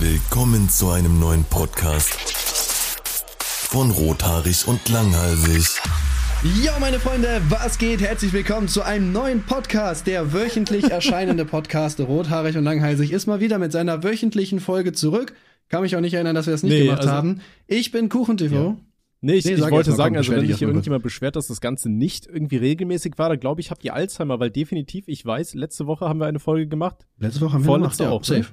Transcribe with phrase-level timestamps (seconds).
[0.00, 2.14] Willkommen zu einem neuen Podcast
[3.44, 5.80] von Rothaarig und Langhalsig.
[6.62, 8.00] Ja, meine Freunde, was geht?
[8.00, 10.06] Herzlich willkommen zu einem neuen Podcast.
[10.06, 15.34] Der wöchentlich erscheinende Podcast Rothaarig und Langhalsig ist mal wieder mit seiner wöchentlichen Folge zurück.
[15.68, 17.40] Kann mich auch nicht erinnern, dass wir es nicht Nee, gemacht also- haben.
[17.66, 18.52] Ich bin KuchenTV.
[18.52, 18.76] Ja.
[19.22, 21.46] Nee, ich, Nee, ich sag wollte mal, sagen, komm, also wenn sich irgendjemand beschwert, dass
[21.46, 25.24] das Ganze nicht irgendwie regelmäßig war, dann glaube ich, habt ihr Alzheimer, weil definitiv, ich
[25.24, 27.06] weiß, letzte Woche haben wir eine Folge gemacht.
[27.18, 28.46] Letzte Woche haben wir Vorletzte gemacht, ja, auch, ne?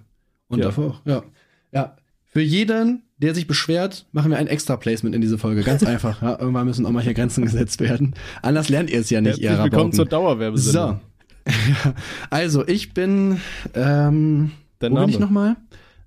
[0.54, 0.66] Und Ja.
[0.66, 1.24] davor auch, ja.
[1.72, 1.96] Ja.
[2.26, 5.62] Für jeden, der sich beschwert, machen wir ein extra Placement in diese Folge.
[5.64, 6.22] Ganz einfach.
[6.22, 8.16] Ja, irgendwann müssen auch mal hier Grenzen gesetzt werden.
[8.42, 11.00] Anders lernt ihr es ja nicht, ihr willkommen zur Dauerwerbesendung.
[11.46, 11.52] So.
[12.30, 13.40] also, ich bin,
[13.74, 15.12] ähm, Dein wo bin Name?
[15.12, 15.56] ich nochmal?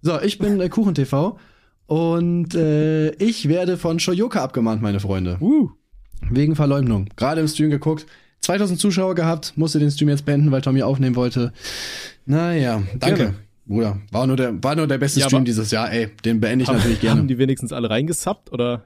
[0.03, 1.39] So, ich bin äh, KuchenTV
[1.87, 5.37] und äh, ich werde von Shoyoka abgemahnt, meine Freunde.
[5.41, 5.71] Uh,
[6.31, 7.09] Wegen Verleumdung.
[7.17, 8.07] Gerade im Stream geguckt.
[8.41, 11.53] 2000 Zuschauer gehabt, musste den Stream jetzt beenden, weil Tommy aufnehmen wollte.
[12.27, 13.17] Naja, danke.
[13.17, 13.35] Gerne.
[13.67, 16.09] Bruder, war nur der, war nur der beste Ja, Stream dieses Jahr, ey.
[16.25, 17.27] Den beende ich haben, natürlich haben gerne.
[17.27, 18.85] die wenigstens alle reingesubbt oder?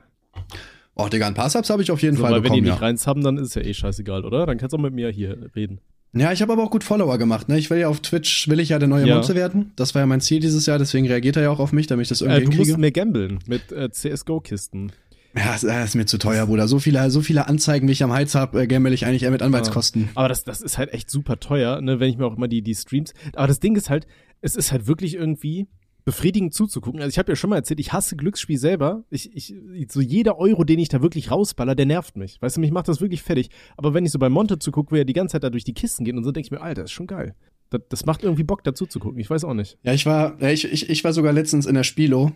[0.94, 2.64] Oh, Digga, ein paar Subs habe ich auf jeden So, Fall weil wenn die bekommen,
[2.64, 2.86] nicht ja.
[2.86, 4.46] reinsubben, dann ist es ja eh scheißegal, oder?
[4.46, 5.80] Dann kannst du auch mit mir hier reden.
[6.12, 7.56] Ja, ich habe aber auch gut Follower gemacht, ne?
[7.58, 9.14] Ich will ja auf Twitch, will ich ja der neue Ja.
[9.14, 9.72] Monte werden.
[9.76, 12.04] Das war ja mein Ziel dieses Jahr, deswegen reagiert er ja auch auf mich, damit
[12.04, 12.70] ich das irgendwie Äh, du hinkriege.
[12.72, 14.92] musst mehr gambeln mit äh, CSGO-Kisten.
[15.36, 16.66] Ja, das das ist mir zu teuer, Bruder.
[16.66, 19.30] So viele, so viele Anzeigen, wie ich am Hals hab, äh, gamble ich eigentlich eher
[19.30, 20.08] mit Anwaltskosten.
[20.16, 22.62] Aber das, das ist halt echt super teuer, ne, wenn ich mir auch immer die,
[22.62, 23.14] die Streams.
[23.36, 24.08] Aber das Ding ist halt,
[24.40, 25.68] es ist halt wirklich irgendwie
[26.04, 27.00] befriedigend zuzugucken.
[27.00, 29.04] Also ich habe ja schon mal erzählt, ich hasse Glücksspiel selber.
[29.10, 29.54] Ich, ich,
[29.90, 32.40] so jeder Euro, den ich da wirklich rausballer, der nervt mich.
[32.40, 33.50] Weißt du, mich macht das wirklich fertig.
[33.76, 35.74] Aber wenn ich so bei Monte zugucke, wo er die ganze Zeit da durch die
[35.74, 37.34] Kisten geht und so, denke ich mir, Alter, ist schon geil.
[37.70, 39.20] Das, das macht irgendwie Bock, dazu zu gucken.
[39.20, 39.78] Ich weiß auch nicht.
[39.82, 42.32] Ja, ich war, ja, ich, ich, ich war sogar letztens in der Spielo.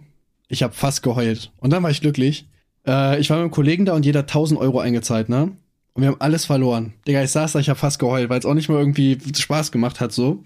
[0.49, 1.53] Ich habe fast geheult.
[1.59, 2.47] Und dann war ich glücklich.
[2.87, 5.57] Äh, ich war mit einem Kollegen da und jeder hat 1000 Euro eingezahlt, ne?
[5.95, 6.93] Und wir haben alles verloren.
[7.07, 9.73] Digga, ich saß da, ich habe fast geheult, weil es auch nicht mal irgendwie Spaß
[9.73, 10.43] gemacht hat, so.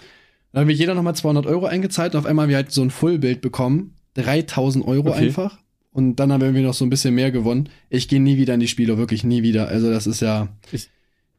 [0.52, 2.82] Dann haben wir jeder nochmal 200 Euro eingezahlt und auf einmal haben wir halt so
[2.82, 3.94] ein Fullbild bekommen.
[4.14, 5.26] 3000 Euro Okay.
[5.26, 5.58] einfach.
[5.92, 7.68] Und dann haben wir noch so ein bisschen mehr gewonnen.
[7.90, 9.68] Ich gehe nie wieder in die Spiele, wirklich nie wieder.
[9.68, 10.48] Also das ist ja.
[10.72, 10.90] Ich-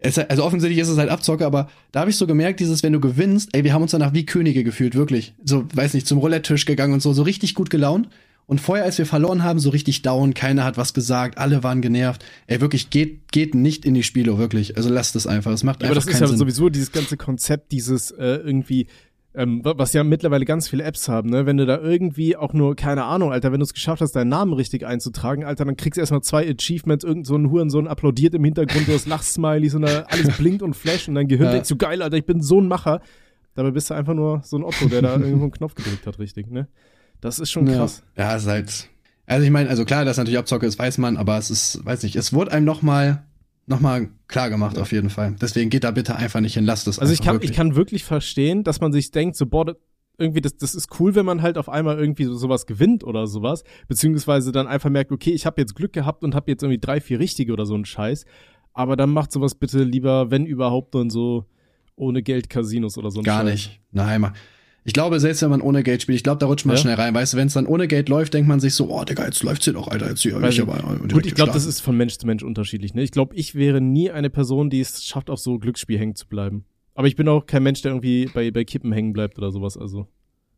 [0.01, 2.93] es, also offensichtlich ist es halt Abzocke, aber da habe ich so gemerkt, dieses, wenn
[2.93, 5.33] du gewinnst, ey, wir haben uns danach wie Könige gefühlt, wirklich.
[5.43, 8.07] So, weiß nicht, zum Roulette-Tisch gegangen und so, so richtig gut gelaunt.
[8.49, 11.81] Und vorher, als wir verloren haben, so richtig down, keiner hat was gesagt, alle waren
[11.81, 12.25] genervt.
[12.47, 14.75] Ey, wirklich, geht, geht nicht in die Spiele, wirklich.
[14.75, 15.51] Also lasst es einfach.
[15.51, 16.37] Es macht Aber einfach das ist ja Sinn.
[16.37, 18.87] sowieso dieses ganze Konzept, dieses äh, irgendwie,
[19.35, 21.45] ähm, wa- was ja mittlerweile ganz viele Apps haben, ne?
[21.45, 24.29] Wenn du da irgendwie auch nur, keine Ahnung, Alter, wenn du es geschafft hast, deinen
[24.29, 28.33] Namen richtig einzutragen, Alter, dann kriegst du erstmal zwei Achievements, irgend so ein Hurensohn applaudiert
[28.33, 31.51] im Hintergrund, du hast Lachsmileys und da alles blinkt und flasht und dein Gehirn Ja.
[31.51, 32.99] denkt so geil, Alter, ich bin so ein Macher.
[33.53, 36.17] Dabei bist du einfach nur so ein Otto, der da irgendwo einen Knopf gedrückt hat,
[36.17, 36.67] richtig, ne?
[37.21, 38.03] Das ist schon krass.
[38.15, 38.89] Ja, ist halt.
[39.25, 42.03] Also ich meine, also klar, dass natürlich Abzocke ist, weiß man, aber es ist, weiß
[42.03, 43.23] nicht, es wurde einem noch mal,
[43.67, 45.35] noch mal klar gemacht auf jeden Fall.
[45.39, 47.51] Deswegen geht da bitte einfach nicht hin, lasst es Also ich einfach kann, wirklich.
[47.51, 49.75] ich kann wirklich verstehen, dass man sich denkt, so, boah,
[50.17, 53.27] irgendwie, das, das ist cool, wenn man halt auf einmal irgendwie so, sowas gewinnt oder
[53.27, 56.79] sowas, beziehungsweise dann einfach merkt, okay, ich habe jetzt Glück gehabt und habe jetzt irgendwie
[56.79, 58.25] drei, vier richtige oder so einen Scheiß,
[58.73, 61.45] aber dann macht sowas bitte lieber, wenn überhaupt, dann so
[61.95, 63.51] ohne Geld Casinos oder so ein Gar Scheiß.
[63.51, 63.81] nicht.
[63.91, 64.33] Nein, man.
[64.85, 66.81] Ich glaube, selbst wenn man ohne Geld spielt, ich glaube, da rutscht man Ja?
[66.81, 67.13] schnell rein.
[67.13, 69.43] Weißt du, wenn es dann ohne Geld läuft, denkt man sich so, oh, Digga, jetzt
[69.43, 70.61] läuft's hier doch, Alter, jetzt hier ich.
[70.61, 72.93] aber Gut, ich glaube, das ist von Mensch zu Mensch unterschiedlich.
[72.93, 73.03] Ne?
[73.03, 76.27] Ich glaube, ich wäre nie eine Person, die es schafft, auf so Glücksspiel hängen zu
[76.27, 76.65] bleiben.
[76.95, 79.77] Aber ich bin auch kein Mensch, der irgendwie bei, bei Kippen hängen bleibt oder sowas.
[79.77, 80.07] Also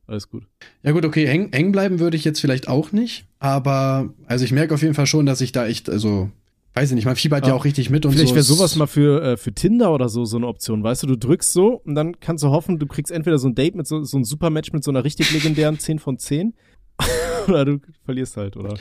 [0.07, 0.43] alles gut.
[0.83, 4.51] Ja gut, okay, hängen hängen bleiben würde ich jetzt vielleicht auch nicht, aber also ich
[4.51, 6.29] merke auf jeden Fall schon, dass ich da echt, also
[6.73, 8.35] weiß ich nicht, man fiebert ja Ah, auch richtig mit und Vielleicht so.
[8.35, 11.17] wäre sowas mal für, äh, für Tinder oder so so eine Option, weißt du, du
[11.17, 14.03] drückst so und dann kannst du hoffen, du kriegst entweder so ein Date mit so,
[14.03, 16.53] so ein Supermatch mit so einer richtig legendären 10 von 10
[17.47, 18.75] oder du verlierst halt, oder?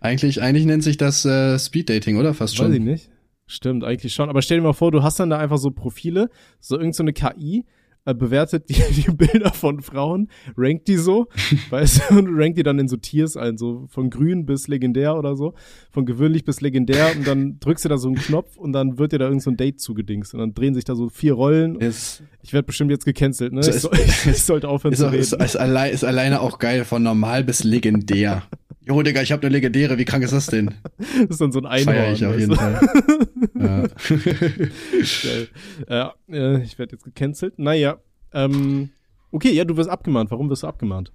[0.00, 2.34] Eigentlich, eigentlich nennt sich das äh, Speed Dating, oder?
[2.34, 2.84] Fast Weiß ich schon.
[2.84, 3.10] nicht.
[3.46, 4.28] Stimmt, eigentlich schon.
[4.30, 6.28] Aber stell dir mal vor, du hast dann da einfach so Profile,
[6.60, 7.64] so irgend so eine KI,
[8.04, 11.28] äh, bewertet die, die Bilder von Frauen, rankt die so,
[11.70, 15.16] weißt du, und rankt die dann in so Tiers ein, so von grün bis legendär
[15.16, 15.54] oder so,
[15.90, 19.12] von gewöhnlich bis legendär und dann drückst du da so einen Knopf und dann wird
[19.12, 21.76] dir da irgend so ein Date zugedingst und dann drehen sich da so vier Rollen.
[21.76, 23.62] Ist, Ich werde bestimmt jetzt gecancelt, ne?
[23.62, 23.92] So Ich, ist- soll,
[24.32, 25.44] ich sollte aufhören ist, zu auch, ist, reden.
[25.44, 28.42] ist, allein, ist alleine auch geil, von normal bis legendär.
[28.84, 30.74] Jo, Digga, ich habe eine legendäre, wie krank ist das denn?
[30.98, 31.96] Das ist dann so ein Einhorn.
[31.96, 32.56] Feier ich auf jeden?
[32.56, 32.80] Fall.
[33.58, 33.86] ja.
[35.22, 36.12] Geil.
[36.30, 37.58] Äh, ich werde jetzt gecancelt.
[37.58, 37.98] Naja,
[38.32, 38.90] ähm,
[39.30, 40.30] okay, ja, du wirst abgemahnt.
[40.30, 41.12] Warum wirst du abgemahnt?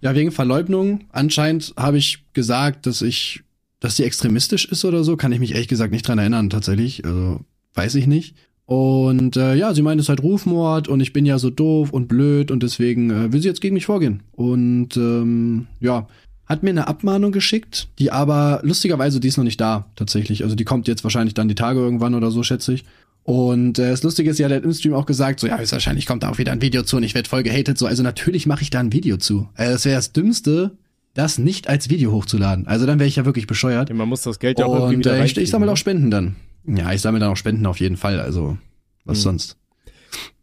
[0.00, 1.04] Ja, wegen Verleugnung.
[1.10, 3.42] Anscheinend habe ich gesagt, dass ich,
[3.80, 5.16] dass die extremistisch ist oder so.
[5.16, 7.04] Kann ich mich ehrlich gesagt nicht dran erinnern, tatsächlich.
[7.04, 7.40] Also,
[7.74, 8.36] weiß ich nicht.
[8.66, 11.92] Und äh, ja, sie meint, es ist halt Rufmord und ich bin ja so doof
[11.92, 14.24] und blöd und deswegen äh, will sie jetzt gegen mich vorgehen.
[14.32, 16.08] Und ähm, ja,
[16.46, 20.44] hat mir eine Abmahnung geschickt, die aber lustigerweise, die ist noch nicht da, tatsächlich.
[20.44, 22.84] Also die kommt jetzt wahrscheinlich dann die Tage irgendwann oder so, schätze ich.
[23.24, 26.06] Und äh, das Lustige ist ja, der hat im Stream auch gesagt, so ja, wahrscheinlich
[26.06, 27.76] kommt da auch wieder ein Video zu und ich werde voll gehatet.
[27.76, 29.48] So, also natürlich mache ich da ein Video zu.
[29.54, 30.78] Also das wäre das Dümmste,
[31.14, 32.68] das nicht als Video hochzuladen.
[32.68, 33.88] Also dann wäre ich ja wirklich bescheuert.
[33.88, 35.72] Ja, man muss das Geld ja auch irgendwie Und wieder äh, ich, ich sammle ne?
[35.72, 36.36] auch Spenden dann.
[36.68, 38.20] Ja, ich sammle dann auch Spenden auf jeden Fall.
[38.20, 38.58] Also
[39.04, 39.22] was Hm.
[39.22, 39.56] sonst?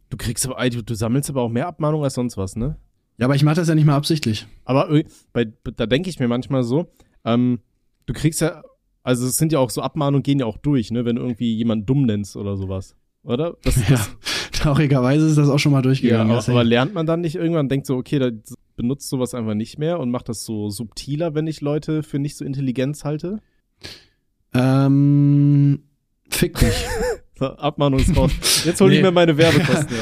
[0.10, 2.76] Du kriegst aber, du, du sammelst aber auch mehr Abmahnungen als sonst was, ne?
[3.24, 4.48] Ja, aber ich mache das ja nicht mal absichtlich.
[4.66, 4.90] Aber
[5.32, 5.46] bei,
[5.78, 6.92] da denke ich mir manchmal so,
[7.24, 7.60] ähm,
[8.06, 8.64] du kriegst ja,
[9.02, 11.56] also es sind ja auch so Abmahnungen, gehen ja auch durch, ne, wenn du irgendwie
[11.56, 12.98] jemanden dumm nennst oder sowas.
[13.24, 13.56] Oder?
[13.64, 14.18] Das, Ja, das,
[14.52, 16.26] traurigerweise ist das auch schon mal durchgegangen.
[16.28, 16.52] aber, Ja, safe.
[16.52, 18.30] aber lernt man dann nicht irgendwann, denkt so, okay, da
[18.76, 22.36] benutzt sowas einfach nicht mehr und macht das so subtiler, wenn ich Leute für nicht
[22.36, 23.40] so Intelligenz halte?
[24.54, 25.84] ähm,
[26.30, 26.86] fick dich.
[27.38, 28.32] So, Abmahnung ist raus.
[28.64, 29.04] Jetzt hol ich Nee.
[29.06, 29.96] mir meine Werbekosten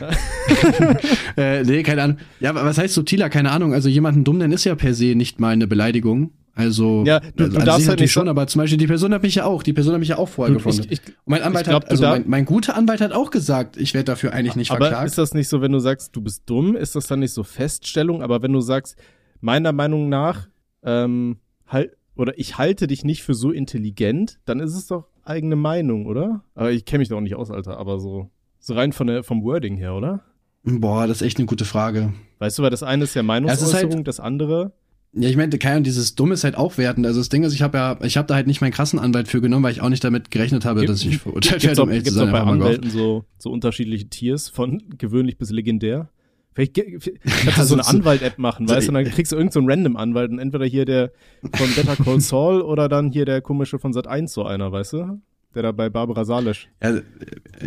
[0.00, 0.96] rein.
[1.36, 2.16] äh, nee, keine Ahnung.
[2.40, 3.30] Ja, aber was heißt subtiler?
[3.30, 3.72] Keine Ahnung.
[3.72, 6.32] Also jemanden dumm nennen ist ja per se nicht mal eine Beleidigung.
[6.54, 9.22] Also, Ja, du- du an darfst halt nicht schon, aber zum Beispiel die Person hat
[9.22, 10.82] mich ja auch, die Person hat mich ja auch vorher gefunden.
[10.90, 13.30] ich, ich, Und mein Anwalt ich glaub, hat, also mein, mein guter Anwalt hat auch
[13.30, 15.06] gesagt, ich werde dafür eigentlich nicht aber verklagt.
[15.06, 17.42] ist das nicht so, wenn du sagst, du bist dumm, ist das dann nicht so
[17.42, 18.22] Feststellung?
[18.22, 18.96] Aber wenn du sagst,
[19.40, 20.48] meiner Meinung nach,
[20.84, 25.56] ähm, halt, oder ich halte dich nicht für so intelligent, dann ist es doch eigene
[25.56, 26.42] Meinung, oder?
[26.54, 29.22] Aber ich kenne mich doch auch nicht aus, Alter, aber so, so rein von der,
[29.22, 30.20] vom Wording her, oder?
[30.64, 32.12] Boah, das ist echt eine gute Frage.
[32.38, 34.72] Weißt du, weil das eine ist ja Meinungsäußerung, Ja, es ist das andere.
[35.14, 37.06] Ja, ich meine, keine dieses Dumme ist halt auch wertend.
[37.06, 39.28] Also das Ding ist, ich habe ja, ich habe da halt nicht meinen krassen Anwalt
[39.28, 42.04] für genommen, weil ich auch nicht damit gerechnet habe, dass ich verurteilt werde, um ehrlich
[42.06, 42.28] zu sein.
[42.28, 42.40] auch bei.
[42.40, 46.08] Anwälten so, so unterschiedliche Tiers, von gewöhnlich bis legendär.
[46.54, 47.10] Vielleicht kannst du
[47.46, 49.70] Ja, so eine so- so- Anwalt-App machen, weißt du, und dann kriegst du irgendeinen so
[49.70, 51.10] random Anwalt und entweder hier der
[51.54, 54.92] von Better Call Saul oder dann hier der komische von Sat 1 so einer, weißt
[54.94, 55.20] du?
[55.54, 56.68] Der da bei Barbara Salisch.
[56.82, 56.90] Ja,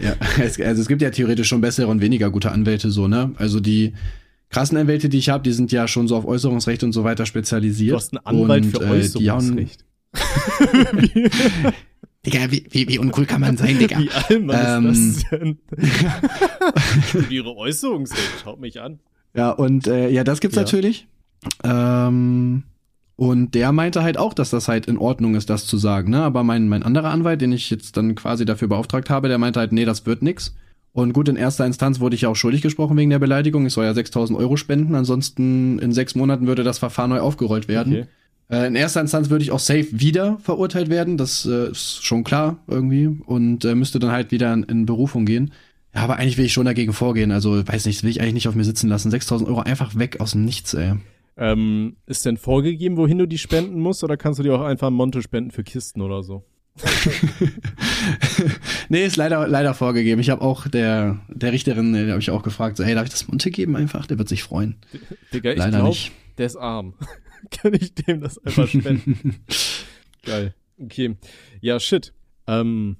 [0.01, 3.31] ja, es, also es gibt ja theoretisch schon bessere und weniger gute Anwälte so, ne?
[3.37, 3.93] Also die
[4.49, 7.25] krassen Anwälte, die ich habe, die sind ja schon so auf Äußerungsrecht und so weiter
[7.25, 7.93] spezialisiert.
[7.93, 9.85] Du hast einen Anwalt und, für äh, Äußerungsrecht.
[12.25, 13.99] Digga, wie, wie, wie uncool kann man sein, Digga?
[13.99, 15.57] Wie allmann Ähm, ist das denn?
[15.77, 18.99] ich studiere Äußerungsrecht, schaut mich an.
[19.33, 20.63] Ja, und äh, ja, das gibt's Ja.
[20.63, 21.07] natürlich.
[21.63, 22.63] Ähm,
[23.17, 26.21] und der meinte halt auch, dass das halt in Ordnung ist, das zu sagen, ne?
[26.23, 29.59] Aber mein, mein anderer Anwalt, den ich jetzt dann quasi dafür beauftragt habe, der meinte
[29.59, 30.55] halt, nee, das wird nix.
[30.91, 33.65] Und gut, in erster Instanz wurde ich ja auch schuldig gesprochen wegen der Beleidigung.
[33.65, 37.67] Ich soll ja 6000 Euro spenden, ansonsten in sechs Monaten würde das Verfahren neu aufgerollt
[37.67, 37.93] werden.
[37.93, 38.05] Okay.
[38.49, 42.23] Äh, in erster Instanz würde ich auch safe wieder verurteilt werden, das äh, ist schon
[42.23, 45.51] klar irgendwie und äh, müsste dann halt wieder in, in Berufung gehen.
[45.93, 48.33] Ja, aber eigentlich will ich schon dagegen vorgehen, also weiß nicht, das will ich eigentlich
[48.33, 49.09] nicht auf mir sitzen lassen.
[49.09, 50.93] 6000 Euro einfach weg aus dem Nichts, ey.
[51.37, 54.89] Ähm, ist denn vorgegeben, wohin du die spenden musst, oder kannst du dir auch einfach
[54.89, 56.45] Monte spenden für Kisten oder so?
[58.89, 60.19] nee, ist leider, leider vorgegeben.
[60.19, 63.11] Ich habe auch der, der Richterin, äh, habe ich auch gefragt, so, hey, darf ich
[63.11, 64.05] das Monte geben einfach?
[64.07, 64.75] Der wird sich freuen.
[65.33, 66.11] Digga, ich leider glaub, nicht.
[66.37, 66.93] der ist arm.
[67.51, 69.43] Kann ich dem das einfach spenden?
[70.23, 70.53] Geil.
[70.77, 71.15] Okay.
[71.61, 72.13] Ja, shit.
[72.47, 72.97] Ähm,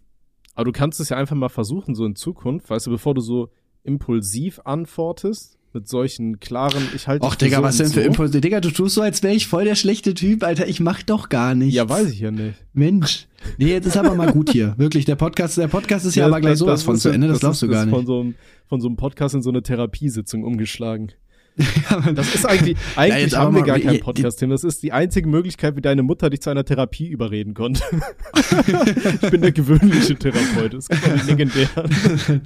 [0.53, 3.21] aber du kannst es ja einfach mal versuchen, so in Zukunft, weißt du, bevor du
[3.21, 3.49] so
[3.83, 8.07] impulsiv antwortest, mit solchen klaren, ich halte für Digga, so was denn für so.
[8.07, 8.39] Impulse?
[8.39, 10.67] Digga, du tust so, als wäre ich voll der schlechte Typ, Alter.
[10.67, 11.75] Ich mach doch gar nichts.
[11.75, 12.55] Ja, weiß ich ja nicht.
[12.73, 13.27] Mensch.
[13.57, 14.73] Nee, jetzt ist aber mal gut hier.
[14.77, 17.41] Wirklich, der Podcast, der Podcast ist ja, aber gleich sowas von zu ja- Ende, das,
[17.41, 17.93] glaubst du gar nicht.
[17.93, 18.35] Von so, einem,
[18.67, 21.11] von so einem Podcast in so eine Therapiesitzung umgeschlagen.
[22.13, 24.53] Das ist eigentlich, eigentlich aber haben wir gar keinen die- Podcast-Thema.
[24.53, 27.81] Das ist die einzige Möglichkeit, wie deine Mutter dich zu einer Therapie überreden konnte.
[29.21, 30.73] ich bin der gewöhnliche Therapeut.
[30.73, 31.69] Das ist legendär.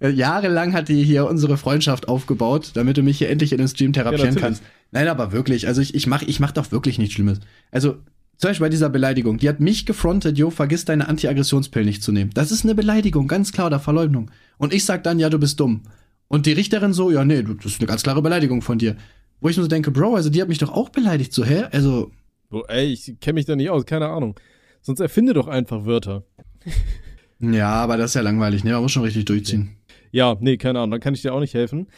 [0.00, 3.68] Äh, Jahrelang hat die hier unsere Freundschaft aufgebaut, damit du mich hier endlich in den
[3.68, 4.42] Stream therapieren natürlich.
[4.42, 4.62] kannst.
[4.90, 7.38] Nein, aber wirklich, also ich, ich mach, ich mach doch wirklich nichts Schlimmes.
[7.70, 7.98] Also,
[8.36, 12.10] zum Beispiel bei dieser Beleidigung, die hat mich gefrontet, jo, vergiss deine Anti-Aggressionspille nicht zu
[12.10, 12.30] nehmen.
[12.34, 14.30] Das ist eine Beleidigung, ganz klar, oder Verleugnung.
[14.58, 15.82] Und ich sag dann, ja, du bist dumm.
[16.28, 18.96] Und die Richterin so, ja, nee, das ist eine ganz klare Beleidigung von dir.
[19.40, 21.64] Wo ich mir so denke, Bro, also die hat mich doch auch beleidigt, so, hä?
[21.70, 22.10] Also,
[22.50, 24.38] So, ey, ich kenne mich da nicht aus, keine Ahnung.
[24.80, 26.24] Sonst erfinde doch einfach Wörter.
[27.40, 28.72] ja, aber das ist ja langweilig, ne?
[28.72, 29.76] Man muss schon richtig durchziehen.
[30.12, 31.88] Ja, nee, keine Ahnung, dann kann ich dir auch nicht helfen.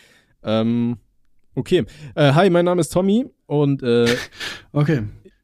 [0.43, 0.97] Ähm,
[1.55, 1.85] okay.
[2.15, 4.07] Äh, hi, mein Name ist Tommy und äh,
[4.73, 5.03] Okay.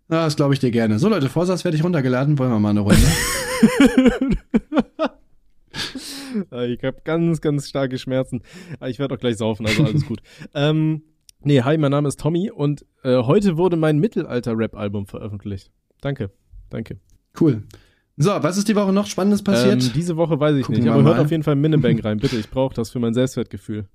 [0.09, 0.99] Na, das glaube ich dir gerne.
[0.99, 2.39] So, Leute, Vorsatz werde ich runtergeladen.
[2.39, 3.03] Wollen wir mal eine Runde?
[6.51, 8.43] Äh, Ich habe ganz, ganz starke Schmerzen.
[8.81, 10.21] Aber Ich werde auch gleich saufen, also alles gut.
[10.55, 11.03] ähm,
[11.43, 15.71] nee, hi, mein Name ist Tommy und äh, heute wurde mein Mittelalter-Rap-Album veröffentlicht.
[16.01, 16.31] Danke,
[16.71, 16.99] danke.
[17.41, 17.63] cool.
[18.19, 19.83] So, was ist die Woche noch Spannendes passiert?
[19.83, 22.19] Ähm, diese Woche weiß ich Gucken nicht, aber hört auf jeden Fall in Minnebank rein,
[22.19, 22.37] bitte.
[22.37, 23.87] Ich brauche das für mein Selbstwertgefühl.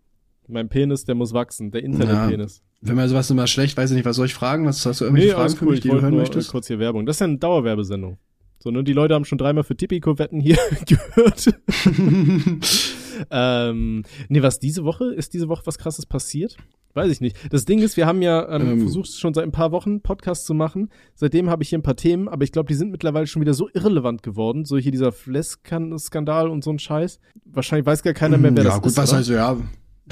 [0.47, 2.63] Mein Penis, der muss wachsen, der Internetpenis.
[2.81, 4.65] Wenn mir sowas immer schlecht, weiß ich nicht, was soll ich fragen?
[4.65, 6.21] Was hast du irgendwelche Nee, Fragen alles für cool, mich, ich die du hören nur
[6.21, 6.49] möchtest?
[6.49, 7.05] äh, kurz hier Werbung.
[7.05, 8.17] Das ist ja eine Dauerwerbesendung.
[8.59, 11.53] So, ne, die Leute haben schon dreimal für Tipico-Wetten hier gehört.
[13.31, 16.57] ähm, nee, was diese Woche, ist diese Woche was krasses passiert?
[16.93, 17.37] Weiß ich nicht.
[17.53, 18.79] Das Ding ist, wir haben ja ähm, Ähm.
[18.81, 20.89] versucht schon seit ein paar Wochen Podcast zu machen.
[21.13, 23.53] Seitdem habe ich hier ein paar Themen, aber ich glaube, die sind mittlerweile schon wieder
[23.53, 24.65] so irrelevant geworden.
[24.65, 27.19] So hier dieser Fleskan-Skandal und so ein Scheiß.
[27.45, 28.97] Wahrscheinlich weiß gar keiner mehr, wer ja, das gut, ist.
[28.97, 29.17] was oder?
[29.17, 29.57] also, ja.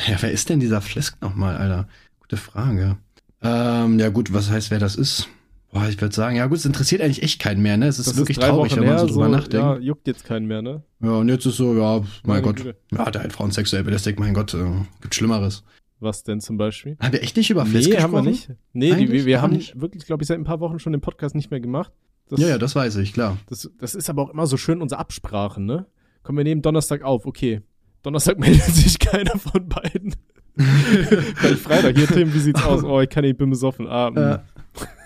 [0.07, 1.87] Ja, wer ist denn dieser Flesk nochmal, Alter?
[2.19, 2.97] Gute Frage.
[3.41, 5.27] Ähm, ja, gut, was heißt, wer das ist?
[5.75, 7.87] Boah, ich würde sagen, ja gut, es interessiert eigentlich echt keinen mehr, ne?
[7.87, 9.53] Es ist das wirklich ist traurig, Wochen wenn man so drüber nachdenkt.
[9.55, 10.83] Ja, juckt jetzt keinen mehr, ne?
[11.01, 12.55] Ja, und jetzt ist so, ja, mein Meine Gott.
[12.55, 12.77] Güte.
[12.93, 14.63] Ja, der hat Frauen sexuell belästigt, mein Gott, äh,
[15.01, 15.65] gibt Schlimmeres.
[15.99, 16.95] Was denn zum Beispiel?
[17.01, 18.17] Haben wir echt nicht über Flesk nee, gesprochen?
[18.17, 18.49] haben wir nicht.
[18.71, 19.77] Nee, die, wir, wir haben nicht.
[19.81, 21.91] wirklich, glaube ich, seit ein paar Wochen schon den Podcast nicht mehr gemacht.
[22.29, 23.37] Das, Ja, ja, das weiß ich, klar.
[23.49, 25.87] Das, das ist aber auch immer so schön unsere Absprachen, ne?
[26.23, 27.63] Kommen wir nehmen Donnerstag auf, okay.
[28.01, 30.15] Donnerstag meldet sich keiner von beiden.
[30.55, 32.81] Vielleicht Freitag, hier Tim, wie sieht's aus?
[32.85, 33.87] Oh, ich kann nicht, ich bin besoffen.
[33.89, 34.39] Ah, mm.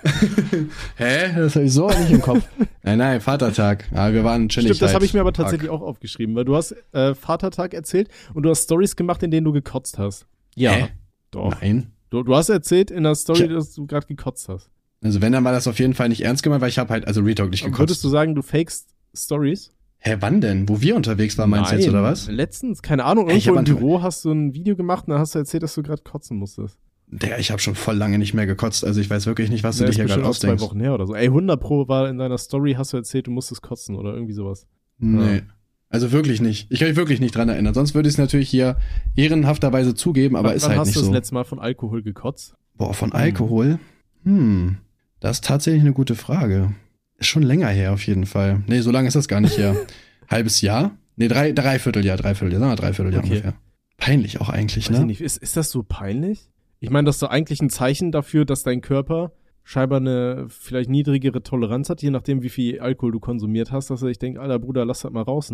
[0.96, 1.34] Hä?
[1.36, 2.44] Das habe ich so nicht im Kopf.
[2.84, 3.86] nein, nein, Vatertag.
[3.94, 5.46] Ja, wir waren chillig Stimmt, das habe ich mir aber Tag.
[5.46, 9.32] tatsächlich auch aufgeschrieben, weil du hast äh, Vatertag erzählt und du hast Stories gemacht, in
[9.32, 10.26] denen du gekotzt hast.
[10.56, 10.88] Ja, Hä?
[11.32, 11.60] doch.
[11.62, 11.92] Nein.
[12.10, 13.48] Du, du hast erzählt in der Story, Ja.
[13.48, 14.70] dass du gerade gekotzt hast.
[15.02, 17.08] Also wenn, dann war das auf jeden Fall nicht ernst gemeint, weil ich habe halt,
[17.08, 17.80] also Retalk nicht gekotzt.
[17.80, 19.72] Würdest du sagen, du fakest Stories?
[20.02, 20.68] Hä, wann denn?
[20.70, 22.28] Wo wir unterwegs waren, meinst du jetzt, oder was?
[22.30, 25.20] Letztens, keine Ahnung, Ey, ich irgendwo im Büro hast du ein Video gemacht und dann
[25.20, 26.78] hast du erzählt, dass du gerade kotzen musstest.
[27.12, 29.78] Der, ich habe schon voll lange nicht mehr gekotzt, also ich weiß wirklich nicht, was
[29.78, 30.62] du Ja, dir ist hier gerade auch zwei ausdenkst.
[30.64, 31.16] Wochen her oder so.
[31.16, 34.34] Ey, 100 Pro war in deiner Story, hast du erzählt, du musstest kotzen oder irgendwie
[34.34, 34.68] sowas.
[35.00, 35.38] Nee.
[35.38, 35.42] Ja.
[35.90, 36.72] Also wirklich nicht.
[36.72, 37.74] Ich kann mich wirklich nicht dran erinnern.
[37.74, 38.78] Sonst würde ich es natürlich hier
[39.16, 41.14] ehrenhafterweise zugeben, aber wann, ist wann halt hast nicht du das so.
[41.14, 42.54] letzte Mal von Alkohol gekotzt?
[42.78, 43.80] Boah, von Alkohol?
[44.24, 44.78] Hm.
[45.20, 46.74] Das ist tatsächlich eine gute Frage.
[47.18, 48.62] Ist schon länger her auf jeden Fall.
[48.68, 49.76] Nee, so lange ist das gar nicht her.
[50.30, 50.92] Halbes Jahr?
[51.16, 53.32] Nee, drei, Dreivierteljahr, Dreivierteljahr, sagen wir Dreivierteljahr Okay.
[53.32, 53.54] ungefähr.
[53.98, 55.06] Peinlich auch eigentlich, Weiß ne?
[55.08, 56.50] nicht, ist, ist das so peinlich?
[56.80, 59.34] Ich meine, das ist doch eigentlich ein Zeichen dafür, dass dein Körper
[59.64, 64.02] scheinbar eine vielleicht niedrigere Toleranz hat, je nachdem, wie viel Alkohol du konsumiert hast, dass
[64.02, 65.26] er sich denkt, alter Bruder, lass das mal.
[65.26, 65.52] Das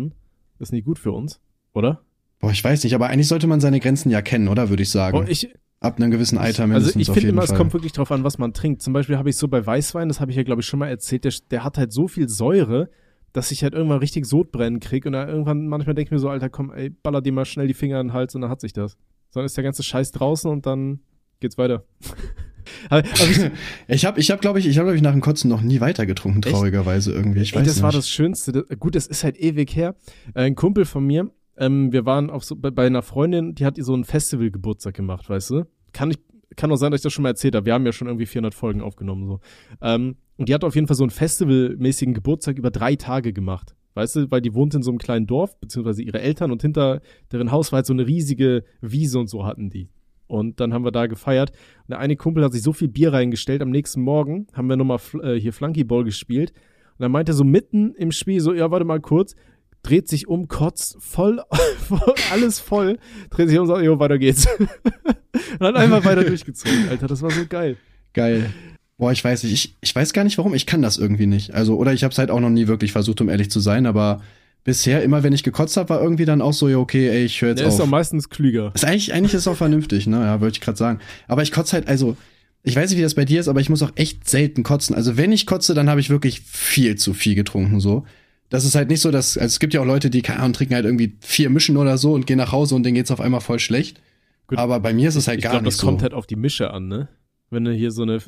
[0.58, 1.40] ist nicht gut für uns,
[1.74, 2.02] oder?
[2.38, 4.68] Boah, ich weiß nicht, aber eigentlich sollte man seine Grenzen ja kennen, oder?
[4.68, 5.18] Würde ich sagen.
[5.18, 7.58] Oh, ich, Ab einem gewissen Alter also mindestens ich auf finde immer, es Fall.
[7.58, 8.80] kommt wirklich drauf an, was man trinkt.
[8.80, 10.88] Zum Beispiel habe ich so bei Weißwein, das habe ich ja, glaube ich, schon mal
[10.88, 12.88] erzählt, der, der hat halt so viel Säure,
[13.34, 16.30] dass ich halt irgendwann richtig Sodbrennen krieg und dann irgendwann manchmal denke ich mir so,
[16.30, 18.62] Alter, komm, ey, baller dir mal schnell die Finger in den Hals und dann hat
[18.62, 18.96] sich das.
[19.30, 21.00] Sondern ist der ganze Scheiß draußen und dann
[21.40, 21.84] geht's weiter.
[22.90, 23.50] aber, aber ich,
[23.88, 25.80] Ich habe, ich hab, glaube ich, ich habe, glaube ich, nach dem Kotzen noch nie
[25.80, 26.50] weiter getrunken, Echt?
[26.50, 27.40] traurigerweise irgendwie.
[27.40, 27.82] Ich Ey, weiß das nicht.
[27.82, 28.52] war das Schönste.
[28.52, 29.94] Das, gut, das ist halt ewig her.
[30.34, 33.64] Äh, Ein Kumpel von mir, ähm, wir waren auf so, bei, bei einer Freundin, die
[33.64, 35.64] hat so einen Festival-Geburtstag gemacht, weißt du?
[35.92, 36.18] Kann ich,
[36.56, 37.66] kann auch sein, dass ich das schon mal erzählt habe.
[37.66, 39.40] Wir haben ja schon irgendwie 400 Folgen aufgenommen, so.
[39.80, 43.74] Ähm, und die hat auf jeden Fall so einen festivalmäßigen Geburtstag über drei Tage gemacht.
[43.94, 47.00] Weißt du, weil die wohnt in so einem kleinen Dorf, beziehungsweise ihre Eltern und hinter
[47.32, 49.88] deren Haus war halt so eine riesige Wiese und so hatten die.
[50.26, 51.50] Und dann haben wir da gefeiert.
[51.50, 53.62] Und der eine Kumpel hat sich so viel Bier reingestellt.
[53.62, 56.50] Am nächsten Morgen haben wir nochmal äh, hier Flunkyball gespielt.
[56.50, 59.36] Und dann meinte er so mitten im Spiel so, ja, warte mal kurz,
[59.82, 61.42] dreht sich um, kotzt, voll,
[61.78, 62.98] voll alles voll,
[63.30, 64.48] dreht sich um und sagt, jo, weiter geht's.
[64.58, 67.76] und hat einfach weiter durchgezogen, Alter, das war so geil.
[68.12, 68.50] Geil.
[68.98, 69.52] Boah, ich weiß nicht.
[69.52, 70.54] Ich, ich weiß gar nicht warum.
[70.54, 71.52] Ich kann das irgendwie nicht.
[71.52, 73.84] Also, oder ich habe es halt auch noch nie wirklich versucht, um ehrlich zu sein,
[73.84, 74.22] aber
[74.66, 77.40] bisher, immer wenn ich gekotzt habe, war irgendwie dann auch so, ja, okay, ey, ich
[77.40, 77.80] höre jetzt Der ist auf.
[77.80, 78.72] doch meistens klüger.
[78.74, 80.18] Ist eigentlich, eigentlich ist es auch vernünftig, ne?
[80.18, 80.98] Ja, wollte ich gerade sagen.
[81.28, 82.16] Aber ich kotze halt, also,
[82.62, 84.94] ich weiß nicht, wie das bei dir ist, aber ich muss auch echt selten kotzen.
[84.94, 88.04] Also, wenn ich kotze, dann habe ich wirklich viel zu viel getrunken, so.
[88.50, 90.52] Das ist halt nicht so, dass, also es gibt ja auch Leute, die, keine Ahnung,
[90.52, 93.20] trinken halt irgendwie vier Mischen oder so und gehen nach Hause und denen geht's auf
[93.20, 94.00] einmal voll schlecht.
[94.46, 95.86] Gut, aber bei mir ist es halt ich gar glaube, nicht das so.
[95.86, 97.08] kommt halt auf die Mische an, ne?
[97.50, 98.18] Wenn du hier so eine.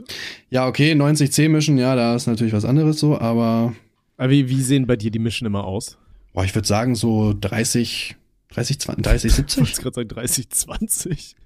[0.51, 3.75] Ja, okay, 90-10 mischen, ja, da ist natürlich was anderes so, aber
[4.17, 5.99] Aber wie, wie sehen bei dir die Mischen immer aus?
[6.39, 8.15] Boah, ich würde sagen so 30,
[8.51, 9.59] 30, 20, 30, Ich 70?
[9.59, 11.37] wollte gerade sagen 30, 20.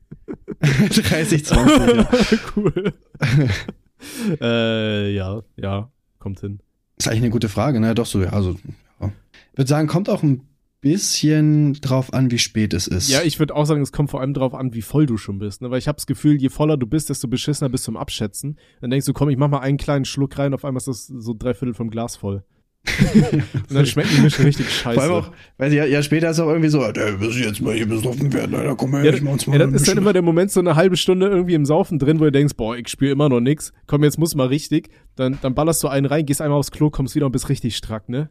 [0.60, 2.10] 30, 20, ja.
[2.56, 2.92] cool.
[4.42, 6.60] äh, ja, ja, kommt hin.
[6.98, 7.94] Ist eigentlich eine gute Frage, ne?
[7.94, 8.58] Doch so, ja, also,
[9.00, 9.10] ja.
[9.52, 10.46] Ich würde sagen, kommt auch ein
[10.82, 13.08] bisschen drauf an, wie spät es ist.
[13.08, 15.38] Ja, ich würde auch sagen, es kommt vor allem darauf an, wie voll du schon
[15.38, 15.62] bist.
[15.62, 15.70] Ne?
[15.70, 18.58] Weil ich habe das Gefühl, je voller du bist, desto beschissener bist du im Abschätzen.
[18.82, 21.06] Dann denkst du, komm, ich mach mal einen kleinen Schluck rein, auf einmal ist das
[21.06, 22.44] so drei Viertel vom Glas voll.
[23.32, 24.94] Und dann schmecken die Mischen richtig scheiße.
[24.94, 27.42] Vor allem auch, weiß ich, ja, ja, später ist auch irgendwie so, ey, wir müssen
[27.42, 29.82] jetzt mal hier besoffen werden, Alter, komm her, ja, ich mach uns mal ja, das
[29.82, 32.32] ist dann immer der Moment, so eine halbe Stunde irgendwie im Saufen drin, wo du
[32.32, 33.72] denkst, boah, ich spüre immer noch nix.
[33.86, 34.90] Komm, jetzt muss mal richtig.
[35.14, 37.76] Dann, dann ballerst du einen rein, gehst einmal aufs Klo, kommst wieder und bist richtig
[37.76, 38.30] strack, ne?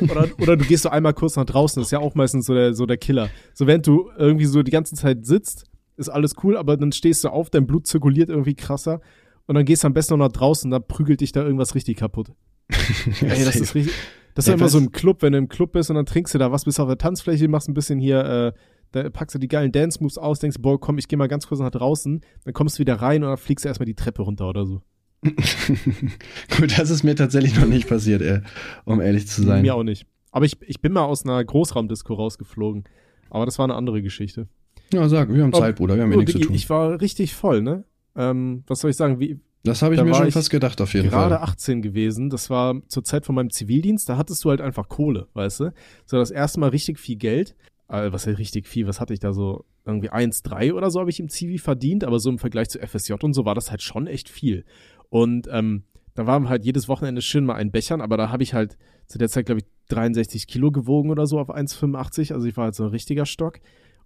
[0.00, 2.54] Oder, oder du gehst so einmal kurz nach draußen, das ist ja auch meistens so
[2.54, 3.30] der, so der Killer.
[3.54, 5.66] So, während du irgendwie so die ganze Zeit sitzt,
[5.96, 9.00] ist alles cool, aber dann stehst du auf, dein Blut zirkuliert irgendwie krasser
[9.46, 11.98] und dann gehst du am besten noch nach draußen, dann prügelt dich da irgendwas richtig
[11.98, 12.32] kaputt.
[13.20, 13.94] Ja, Ey, das ist richtig.
[14.34, 16.06] Das ist Ja, ja immer so ein Club, wenn du im Club bist und dann
[16.06, 18.52] trinkst du da was, bist auf der Tanzfläche, machst ein bisschen hier, äh,
[18.92, 21.60] da packst du die geilen Dance-Moves aus, denkst, boah, komm, ich geh mal ganz kurz
[21.60, 24.48] nach draußen, dann kommst du wieder rein und dann fliegst du erstmal die Treppe runter
[24.48, 24.82] oder so.
[26.56, 28.40] Gut, das ist mir tatsächlich noch nicht passiert, ey,
[28.84, 29.62] um ehrlich zu sein.
[29.62, 30.06] Mir auch nicht.
[30.30, 32.84] Aber ich, ich bin mal aus einer Großraumdisco rausgeflogen.
[33.30, 34.48] Aber das war eine andere Geschichte.
[34.92, 36.56] Ja, sag, wir haben Zeit, Bruder, wir haben ja Oh, nichts zu Diggi, tun.
[36.56, 37.84] ich war richtig voll, ne?
[38.16, 39.20] Ähm, was soll ich sagen?
[39.20, 41.44] Wie, Das habe ich da mir schon fast gedacht, auf jeden gerade Fall.
[41.44, 42.30] 18 gewesen.
[42.30, 44.08] Das war zur Zeit von meinem Zivildienst.
[44.08, 45.72] Da hattest du halt einfach Kohle, weißt du?
[46.04, 47.54] So das erste Mal richtig viel Geld.
[47.88, 48.86] Äh, was heißt richtig viel?
[48.88, 49.64] Was hatte ich da so?
[49.84, 52.04] Irgendwie 1,3 oder so habe ich im Zivi verdient.
[52.04, 54.64] Aber so im Vergleich zu FSJ und so war das halt schon echt viel.
[55.10, 58.00] Und ähm, da waren wir halt jedes Wochenende schön mal ein Bechern.
[58.00, 58.76] Aber da habe ich halt
[59.06, 62.32] zu der Zeit, glaube ich, 63 Kilo gewogen oder so auf 1,85.
[62.34, 63.60] Also ich war halt so ein richtiger Stock.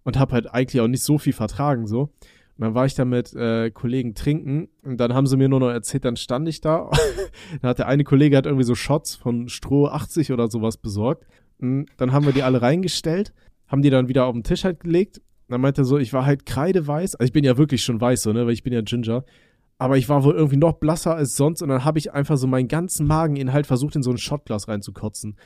[0.04, 2.10] Und habe halt eigentlich auch nicht so viel vertragen, so.
[2.58, 5.60] Und dann war ich da mit äh, Kollegen trinken und dann haben sie mir nur
[5.60, 6.90] noch erzählt, dann stand ich da.
[7.60, 11.26] da hat der eine Kollege hat irgendwie so Shots von Stroh 80 oder sowas besorgt.
[11.60, 13.34] Und dann haben wir die alle reingestellt,
[13.66, 15.20] haben die dann wieder auf den Tisch halt gelegt.
[15.48, 17.14] Dann meinte er so, ich war halt kreideweiß.
[17.16, 19.25] Also ich bin ja wirklich schon weiß, so, ne, weil ich bin ja Ginger.
[19.78, 22.46] Aber ich war wohl irgendwie noch blasser als sonst und dann habe ich einfach so
[22.46, 25.36] meinen ganzen Mageninhalt versucht, in so ein Shotglas reinzukotzen.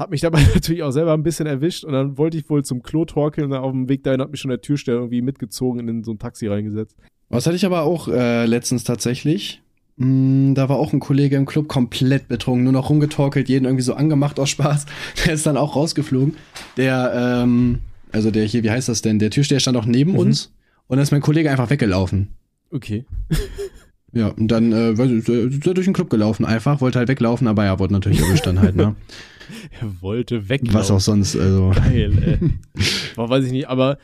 [0.00, 2.82] Hab mich dabei natürlich auch selber ein bisschen erwischt und dann wollte ich wohl zum
[2.82, 5.88] Klo torkeln und auf dem Weg dahin hat mich schon der Türsteher irgendwie mitgezogen und
[5.88, 6.96] in so ein Taxi reingesetzt.
[7.28, 9.60] Was hatte ich aber auch äh, letztens tatsächlich.
[9.98, 13.84] Mm, da war auch ein Kollege im Club komplett betrunken, nur noch rumgetorkelt, jeden irgendwie
[13.84, 14.86] so angemacht aus Spaß.
[15.26, 16.34] Der ist dann auch rausgeflogen.
[16.78, 17.80] Der, ähm,
[18.10, 19.18] also der hier, wie heißt das denn?
[19.18, 20.18] Der Türsteher stand auch neben Mhm.
[20.18, 20.50] uns
[20.88, 22.28] und dann ist mein Kollege einfach weggelaufen.
[22.70, 23.04] Okay.
[24.12, 27.64] Ja, und dann äh, ist er durch den Club gelaufen einfach, wollte halt weglaufen, aber
[27.64, 28.96] ja, wurde natürlich erwischt dann halt, ne?
[29.80, 30.78] Er wollte weglaufen.
[30.78, 31.70] Was auch sonst, also.
[31.74, 32.82] Geil, ey.
[33.16, 33.98] Boah, weiß ich nicht, aber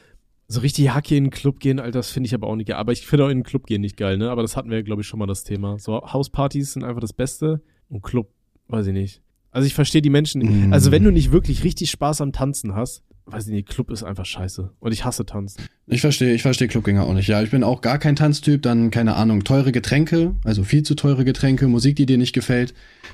[0.49, 2.77] so richtig Hacke in den Club gehen, Alter, das finde ich aber auch nicht geil.
[2.77, 4.31] Aber ich finde auch in den Club gehen nicht geil, ne?
[4.31, 5.79] Aber das hatten wir, glaube ich, schon mal das Thema.
[5.79, 8.31] So Hauspartys sind einfach das Beste und Club,
[8.69, 9.23] weiß ich nicht.
[9.51, 10.69] Also ich verstehe die Menschen.
[10.69, 10.73] Mm.
[10.73, 14.03] Also wenn du nicht wirklich richtig Spaß am Tanzen hast, weiß ich nicht, Club ist
[14.05, 14.71] einfach scheiße.
[14.79, 15.65] Und ich hasse Tanzen.
[15.87, 17.27] Ich verstehe, ich verstehe Clubgänger auch nicht.
[17.29, 20.95] Ja, ich bin auch gar kein Tanztyp, dann keine Ahnung, teure Getränke, also viel zu
[20.95, 22.73] teure Getränke, Musik, die dir nicht gefällt.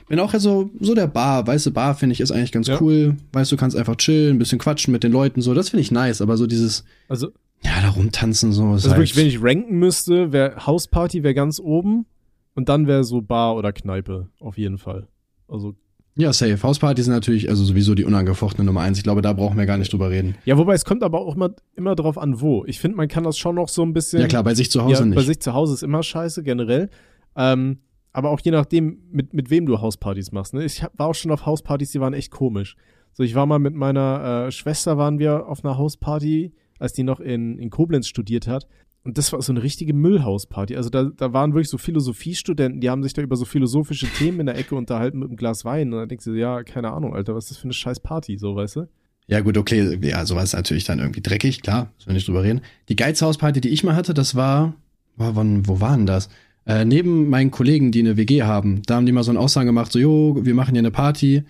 [0.08, 2.80] Bin auch so so der Bar, weiße Bar finde ich ist eigentlich ganz Ja.
[2.80, 3.16] cool.
[3.32, 5.90] Weißt du, kannst einfach chillen, ein bisschen quatschen mit den Leuten so, das finde ich
[5.90, 7.28] nice, aber so dieses Also,
[7.64, 11.34] ja, da rumtanzen so ist also halt, wirklich, wenn ich ranken müsste, wäre Hausparty wäre
[11.34, 12.06] ganz oben
[12.54, 15.08] und dann wäre so Bar oder Kneipe, auf jeden Fall.
[15.48, 15.74] Also
[16.14, 16.62] Ja, safe.
[16.62, 18.98] Hausparty sind natürlich also sowieso die unangefochtene Nummer eins.
[18.98, 20.34] Ich glaube, da brauchen wir gar nicht drüber reden.
[20.44, 22.64] Ja, wobei es kommt aber auch immer, immer drauf an, wo.
[22.66, 24.20] Ich finde, man kann das schon noch so ein bisschen.
[24.20, 25.16] Ja klar, bei sich zu Hause ja, nicht.
[25.16, 26.90] bei sich zu Hause ist immer scheiße, generell.
[27.34, 27.78] Ähm,
[28.12, 30.52] aber auch je nachdem, mit, mit wem du Hauspartys machst.
[30.52, 30.64] Ne?
[30.64, 32.76] Ich hab, war auch schon auf Hauspartys, die waren echt komisch.
[33.14, 37.04] So, ich war mal mit meiner äh, Schwester, waren wir auf einer Hausparty, als die
[37.04, 38.66] noch in, in Koblenz studiert hat.
[39.04, 40.76] Und das war so eine richtige Müllhausparty.
[40.76, 44.40] Also da, da waren wirklich so Philosophiestudenten, die haben sich da über so philosophische Themen
[44.40, 45.92] in der Ecke unterhalten mit einem Glas Wein.
[45.92, 48.38] Und dann denkst du, ja, keine Ahnung, Alter, was ist das für eine scheiß Party,
[48.38, 48.88] so, weißt du?
[49.26, 49.98] Ja, gut, okay.
[50.02, 52.60] Ja, sowas ist natürlich dann irgendwie dreckig, klar, müssen wir nicht drüber reden.
[52.88, 54.74] Die geilste Hausparty, die ich mal hatte, das war,
[55.16, 56.28] war wann, wo waren das?
[56.64, 59.66] Äh, neben meinen Kollegen, die eine WG haben, da haben die mal so eine Aussage
[59.66, 61.42] gemacht, so, jo, wir machen hier eine Party,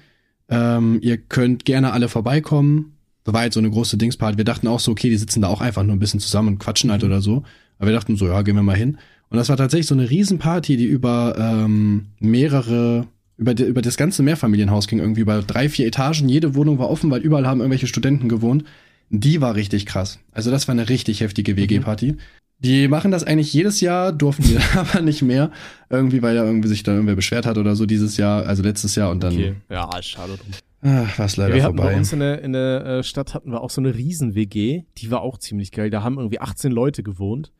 [0.49, 2.97] ähm, ihr könnt gerne alle vorbeikommen.
[3.25, 4.37] War halt so eine große Dingsparty.
[4.37, 6.59] Wir dachten auch so, okay, die sitzen da auch einfach nur ein bisschen zusammen und
[6.59, 7.45] quatschen halt oder so.
[7.79, 8.99] Aber wir dachten so, ja, gehen wir mal hin.
[9.29, 13.07] Und das war tatsächlich so eine Riesenparty, die über ähm, mehrere,
[13.39, 16.29] über, über das ganze Mehrfamilienhaus ging, irgendwie über drei, vier Etagen.
[16.29, 18.65] Jede Wohnung war offen, weil überall haben irgendwelche Studenten gewohnt.
[19.09, 20.19] Die war richtig krass.
[20.33, 22.17] Also das war eine richtig heftige WG-Party.
[22.59, 25.51] Die machen das eigentlich jedes Jahr, durften wir aber nicht mehr.
[25.91, 28.95] Irgendwie, weil ja irgendwie sich da irgendwer beschwert hat oder so dieses Jahr, also letztes
[28.95, 29.55] Jahr und dann Okay.
[29.71, 30.53] Ja, schade drum.
[30.83, 33.51] Ach, war es leider wir hatten bei uns in der, in der äh, Stadt hatten
[33.51, 35.91] wir auch so eine Riesen-WG, die war auch ziemlich geil.
[35.91, 37.53] Da haben irgendwie 18 Leute gewohnt,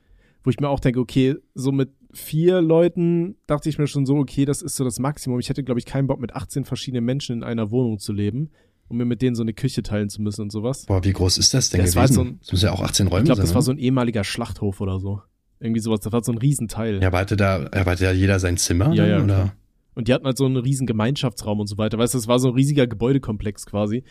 [0.45, 4.17] wo ich mir auch denke, okay, so mit vier Leuten dachte ich mir schon so,
[4.17, 5.41] okay, das ist so das Maximum.
[5.41, 8.51] Ich hätte, glaube ich, keinen Bock, mit 18 verschiedenen Menschen in einer Wohnung zu leben,
[8.89, 10.85] um mir mit denen so eine Küche teilen zu müssen und sowas.
[10.87, 12.15] Boah, wie groß ist das denn Das war gewesen?
[12.15, 13.47] so ein- das muss ja auch 18 Räume Ich glaube, sein.
[13.47, 13.65] das war ne?
[13.65, 15.23] so ein ehemaliger Schlachthof oder so.
[15.61, 17.01] Irgendwie sowas, das war so ein Riesenteil.
[17.01, 18.93] ja, aber hatte da, hatte da jeder sein Zimmer?
[18.93, 19.53] Ja, dann, ja, oder?
[19.95, 21.99] Und die hatten halt so einen riesen Gemeinschaftsraum und so weiter.
[21.99, 24.05] Weißt du, das war so ein riesiger Gebäudekomplex quasi.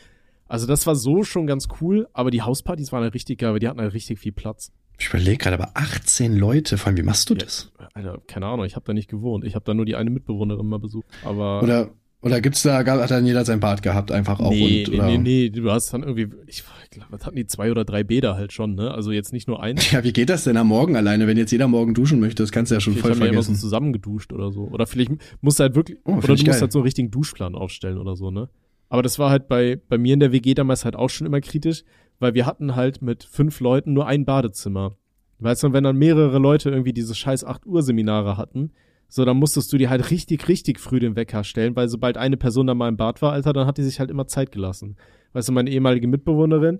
[0.47, 3.59] Also das war so schon ganz cool, aber die Hauspartys waren halt richtig geil, weil
[3.59, 4.71] die hatten halt richtig viel Platz.
[4.99, 7.71] Ich überlege gerade, aber 18 Leute, vor allem, wie machst du das?
[7.93, 9.45] Alter, keine Ahnung, ich habe da nicht gewohnt.
[9.45, 11.07] Ich habe da nur die eine Mitbewohnerin mal besucht.
[11.23, 11.89] Aber Oder,
[12.21, 15.07] oder gibt's da, hat dann jeder sein Bad gehabt, einfach auch nee, und, nee, oder?
[15.07, 18.36] nee, nee, du hast dann irgendwie, ich glaube, was hatten die zwei oder drei Bäder
[18.36, 18.91] halt schon, ne?
[18.91, 19.91] Also jetzt nicht nur eins.
[19.91, 22.43] Ja, wie geht das denn am Morgen alleine, wenn jetzt jeder morgen duschen möchte?
[22.43, 23.62] Das kannst du ja schon Vielleicht voll haben wir ja immer so vergessen.
[23.62, 24.67] zusammen geduscht oder so.
[24.67, 26.62] Oder vielleicht musst du halt wirklich, Oh, oder du musst geil.
[26.62, 28.49] halt so einen richtigen Duschplan aufstellen oder so, ne?
[28.89, 31.39] Aber das war halt bei, bei mir in der WG damals halt auch schon immer
[31.41, 31.84] kritisch,
[32.19, 34.97] weil wir hatten halt mit fünf Leuten nur ein Badezimmer.
[35.39, 38.71] Weißt du, wenn dann mehrere Leute irgendwie diese scheiß 8 Uhr Seminare hatten,
[39.13, 42.38] so, dann musstest du dir halt richtig, richtig früh den Wecker stellen, weil sobald eine
[42.38, 44.95] Person da mal im Bad war, Alter, dann hat die sich halt immer Zeit gelassen.
[45.34, 46.80] Weißt du, meine ehemalige Mitbewohnerin,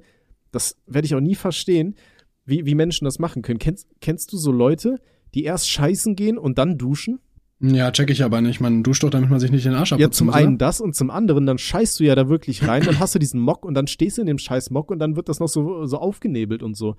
[0.54, 1.96] das werde ich auch nie verstehen,
[2.46, 3.60] wie, wie Menschen das machen können.
[3.60, 5.00] Kennst, kennst du so Leute,
[5.34, 7.20] die erst scheißen gehen und dann duschen?
[7.60, 8.62] Ja, check ich aber nicht.
[8.62, 10.66] Man duscht doch, damit man sich nicht den Arsch abputzen Ja, zum muss, einen oder?
[10.66, 13.42] das und zum anderen, dann scheißt du ja da wirklich rein, dann hast du diesen
[13.42, 15.86] Mock und dann stehst du in dem scheiß Mock und dann wird das noch so,
[15.86, 16.96] so aufgenebelt und so.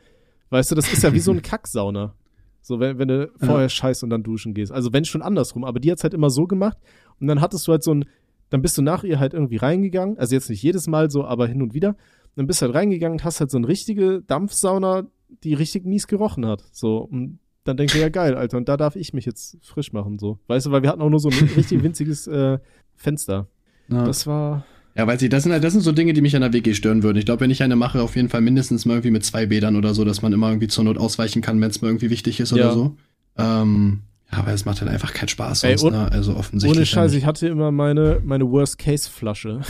[0.51, 2.15] Weißt du, das ist ja wie so ein Kacksauna.
[2.63, 4.73] So, wenn, wenn du vorher scheißt und dann duschen gehst.
[4.73, 6.79] Also wenn schon andersrum, aber die hat's halt immer so gemacht
[7.21, 8.05] und dann hattest du halt so ein,
[8.51, 11.47] dann bist du nach ihr halt irgendwie reingegangen, also jetzt nicht jedes Mal so, aber
[11.47, 11.97] hin und wieder.
[12.37, 15.07] Dann bist du halt reingegangen und hast halt so eine richtige Dampfsauna,
[15.43, 16.65] die richtig mies gerochen hat.
[16.73, 19.93] So, und dann denkst du, ja geil, Alter, und da darf ich mich jetzt frisch
[19.93, 20.39] machen, so.
[20.47, 22.59] Weißt du, weil wir hatten auch nur so ein richtig winziges äh,
[22.95, 23.49] Fenster.
[23.89, 24.05] Ja.
[24.05, 26.43] Das war, Ja, weiß ich, das sind, halt- das sind so Dinge, die mich an
[26.43, 27.17] der WG stören würden.
[27.19, 29.77] Ich glaube, wenn ich eine mache, auf jeden Fall mindestens mal irgendwie mit zwei Bädern
[29.77, 32.41] oder so, dass man immer irgendwie zur Not ausweichen kann, wenn es mal irgendwie wichtig
[32.41, 32.57] ist Ja.
[32.57, 32.97] oder so.
[33.39, 34.01] Ähm,
[34.31, 36.13] ja, aber es macht halt einfach keinen Spaß Ey, sonst, und- ne?
[36.13, 36.77] Also offensichtlich.
[36.79, 39.61] Ohne Scheiß, ich hatte immer meine, meine Worst-Case-Flasche.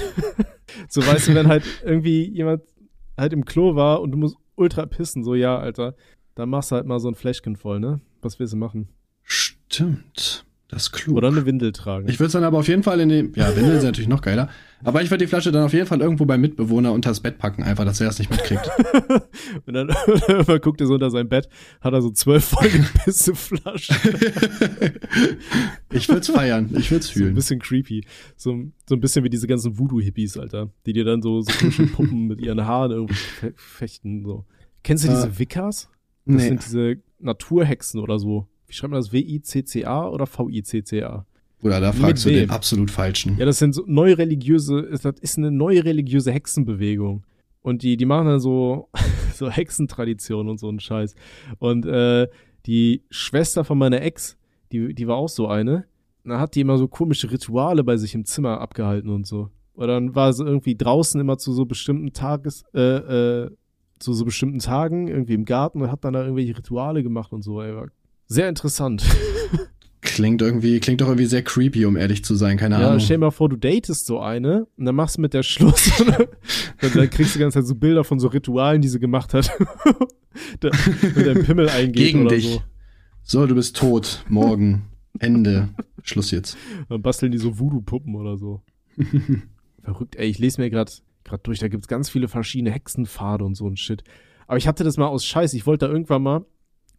[0.88, 2.62] so weißt du, wenn halt irgendwie jemand
[3.16, 5.94] halt im Klo war und du musst ultra pissen, so ja, Alter,
[6.34, 8.00] dann machst du halt mal so ein Fläschchen voll, ne?
[8.22, 8.88] Was willst du machen?
[9.22, 10.44] Stimmt.
[10.72, 11.18] Das ist klug.
[11.18, 12.08] Oder eine Windel tragen.
[12.08, 14.22] Ich würde es dann aber auf jeden Fall in den, ja, Windeln sind natürlich noch
[14.22, 14.48] geiler.
[14.82, 17.62] Aber ich würde die Flasche dann auf jeden Fall irgendwo beim Mitbewohner unters Bett packen,
[17.62, 18.68] einfach, dass er das nicht mitkriegt.
[19.66, 19.88] und dann
[20.62, 21.50] guckt er so unter sein Bett,
[21.82, 22.70] hat er so zwölf volle
[23.04, 23.96] Pisseflaschen.
[25.90, 27.34] ich würde es feiern, ich würde es So ein fühlen.
[27.34, 28.04] bisschen creepy.
[28.36, 28.56] So,
[28.88, 30.70] so ein bisschen wie diese ganzen Voodoo-Hippies, Alter.
[30.86, 34.46] Die dir dann so, so komische Puppen mit ihren Haaren irgendwie fe fechten, so.
[34.82, 35.90] Kennst du diese Äh, Wickas?
[36.24, 36.48] Das nee.
[36.48, 38.48] sind diese Naturhexen oder so.
[38.72, 39.12] Wie schreibt man das?
[39.12, 41.26] W-I-C-C-A oder V-I-C-C-A?
[41.62, 42.50] Oder da fragst du Mit den wem?
[42.50, 43.36] absolut falschen.
[43.36, 47.22] Ja, das sind so neue religiöse, das ist eine neue religiöse Hexenbewegung.
[47.60, 48.88] Und die, die machen dann so,
[49.34, 51.14] so Hexentradition und so einen Scheiß.
[51.58, 52.28] Und äh,
[52.64, 54.38] die Schwester von meiner Ex,
[54.72, 55.84] die, die war auch so eine.
[56.24, 59.50] Da hat die immer so komische Rituale bei sich im Zimmer abgehalten und so.
[59.74, 63.50] Oder dann war sie irgendwie draußen immer zu so bestimmten Tages, äh, äh,
[63.98, 67.42] zu so bestimmten Tagen irgendwie im Garten und hat dann da irgendwelche Rituale gemacht und
[67.42, 67.60] so.
[67.60, 67.88] Ey, war
[68.32, 69.04] sehr interessant.
[70.00, 73.00] Klingt irgendwie, klingt doch irgendwie sehr creepy, um ehrlich zu sein, keine Ja, Ahnung.
[73.00, 76.00] stell dir mal vor, du datest so eine und dann machst du mit der Schluss
[76.00, 79.32] und dann, kriegst du die ganze Zeit so Bilder von so Ritualen, die sie gemacht
[79.32, 79.50] hat.
[80.62, 82.46] mit deinem Pimmel eingeht Gegen oder dich.
[82.48, 82.62] so.
[83.22, 84.24] So, du bist tot.
[84.28, 84.86] Morgen.
[85.20, 85.68] Ende.
[86.02, 86.56] Schluss jetzt.
[86.88, 88.62] Dann basteln die so Voodoo-Puppen oder so.
[89.84, 90.90] Verrückt, ey, ich lese mir gerade
[91.24, 94.02] grad durch, da gibt's ganz viele verschiedene Hexenpfade und so ein Shit.
[94.48, 96.44] Aber ich hatte das mal aus Scheiß, ich wollte da irgendwann mal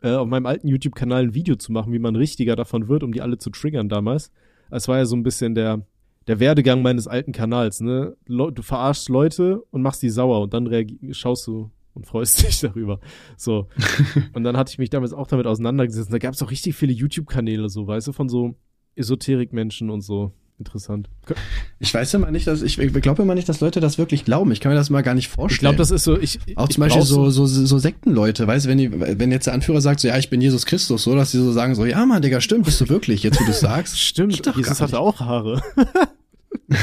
[0.03, 3.11] äh, auf meinem alten YouTube-Kanal ein Video zu machen, wie man richtiger davon wird, um
[3.11, 4.31] die alle zu triggern damals.
[4.69, 5.85] Es war ja so ein bisschen der,
[6.27, 8.15] der Werdegang meines alten Kanals, ne?
[8.27, 10.69] Du verarschst Leute und machst die sauer und dann
[11.11, 12.99] schaust du und freust dich darüber.
[13.37, 13.67] So.
[14.33, 16.11] und dann hatte ich mich damals auch damit auseinandergesetzt.
[16.11, 18.55] Da gab's auch richtig viele YouTube-Kanäle, so, weißt du, von so
[18.95, 20.33] Esoterik-Menschen und so.
[20.59, 21.09] Interessant.
[21.79, 24.51] Ich weiß immer nicht, dass ich, ich glaube immer nicht, dass Leute das wirklich glauben.
[24.51, 25.55] Ich kann mir das mal gar nicht vorstellen.
[25.55, 28.69] Ich glaube, das ist so, ich, auch zum Beispiel so, so, so Sektenleute, weißt du,
[28.69, 31.31] wenn, die, wenn jetzt der Anführer sagt, so, ja, ich bin Jesus Christus, so, dass
[31.31, 33.59] die so sagen, so, ja, Mann, Digga, stimmt, bist du wirklich, jetzt wo du es
[33.59, 33.99] sagst.
[34.13, 35.61] Stimmt, Jesus hatte auch Haare.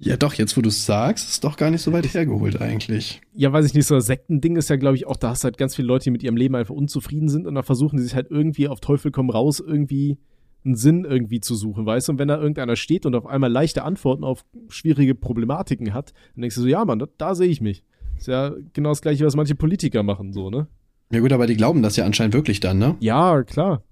[0.00, 3.22] Ja, doch, jetzt wo du es sagst, ist doch gar nicht so weit hergeholt eigentlich.
[3.32, 5.46] Ja, weiß ich nicht, so ein Sektending ist ja, glaube ich, auch, da hast du
[5.46, 8.02] halt ganz viele Leute, die mit ihrem Leben einfach unzufrieden sind und dann versuchen die
[8.02, 10.18] sich halt irgendwie auf Teufel komm raus irgendwie
[10.64, 12.12] einen Sinn irgendwie zu suchen, weißt du?
[12.12, 16.42] Und wenn da irgendeiner steht und auf einmal leichte Antworten auf schwierige Problematiken hat, dann
[16.42, 17.84] denkst du so, ja, Mann, da, da sehe ich mich.
[18.16, 20.66] Ist ja genau das gleiche, was manche Politiker machen, so, ne?
[21.10, 22.96] Ja gut, aber die glauben das ja anscheinend wirklich dann, ne?
[23.00, 23.82] Ja, klar.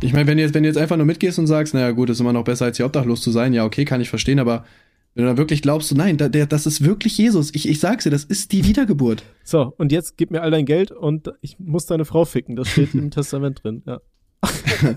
[0.00, 2.10] Ich meine, wenn du jetzt, wenn du jetzt einfach nur mitgehst und sagst, naja gut,
[2.10, 4.64] ist immer noch besser als hier obdachlos zu sein, ja okay, kann ich verstehen, aber
[5.14, 7.80] wenn du dann wirklich glaubst, so, nein, da, der, das ist wirklich Jesus, ich, ich
[7.80, 9.22] sag's dir, das ist die Wiedergeburt.
[9.44, 12.56] So, und jetzt gib mir all dein Geld und ich muss deine Frau ficken.
[12.56, 14.00] Das steht im Testament drin, ja.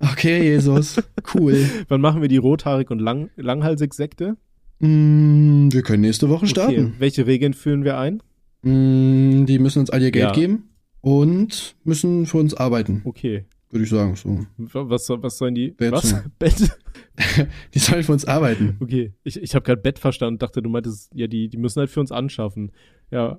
[0.00, 1.00] Okay, Jesus,
[1.34, 1.68] cool.
[1.88, 4.36] Wann machen wir die rothaarig und lang, langhalsig Sekte?
[4.80, 6.94] Mm, wir können nächste Woche Okay, starten.
[6.98, 8.22] welche Regeln führen wir ein?
[8.62, 10.32] Mm, die müssen uns all ihr Geld Ja.
[10.32, 13.44] geben und müssen für uns arbeiten, Okay.
[13.70, 14.16] würde ich sagen.
[14.16, 14.44] So.
[14.58, 15.70] Was, was sollen die?
[15.70, 16.14] Bett was?
[16.38, 16.76] Bett?
[17.74, 18.76] Die sollen für uns arbeiten.
[18.80, 19.12] Okay.
[19.22, 22.00] Ich, ich habe gerade Bett verstanden, dachte, du meintest, ja, die, die müssen halt für
[22.00, 22.72] uns anschaffen.
[23.12, 23.38] Ja,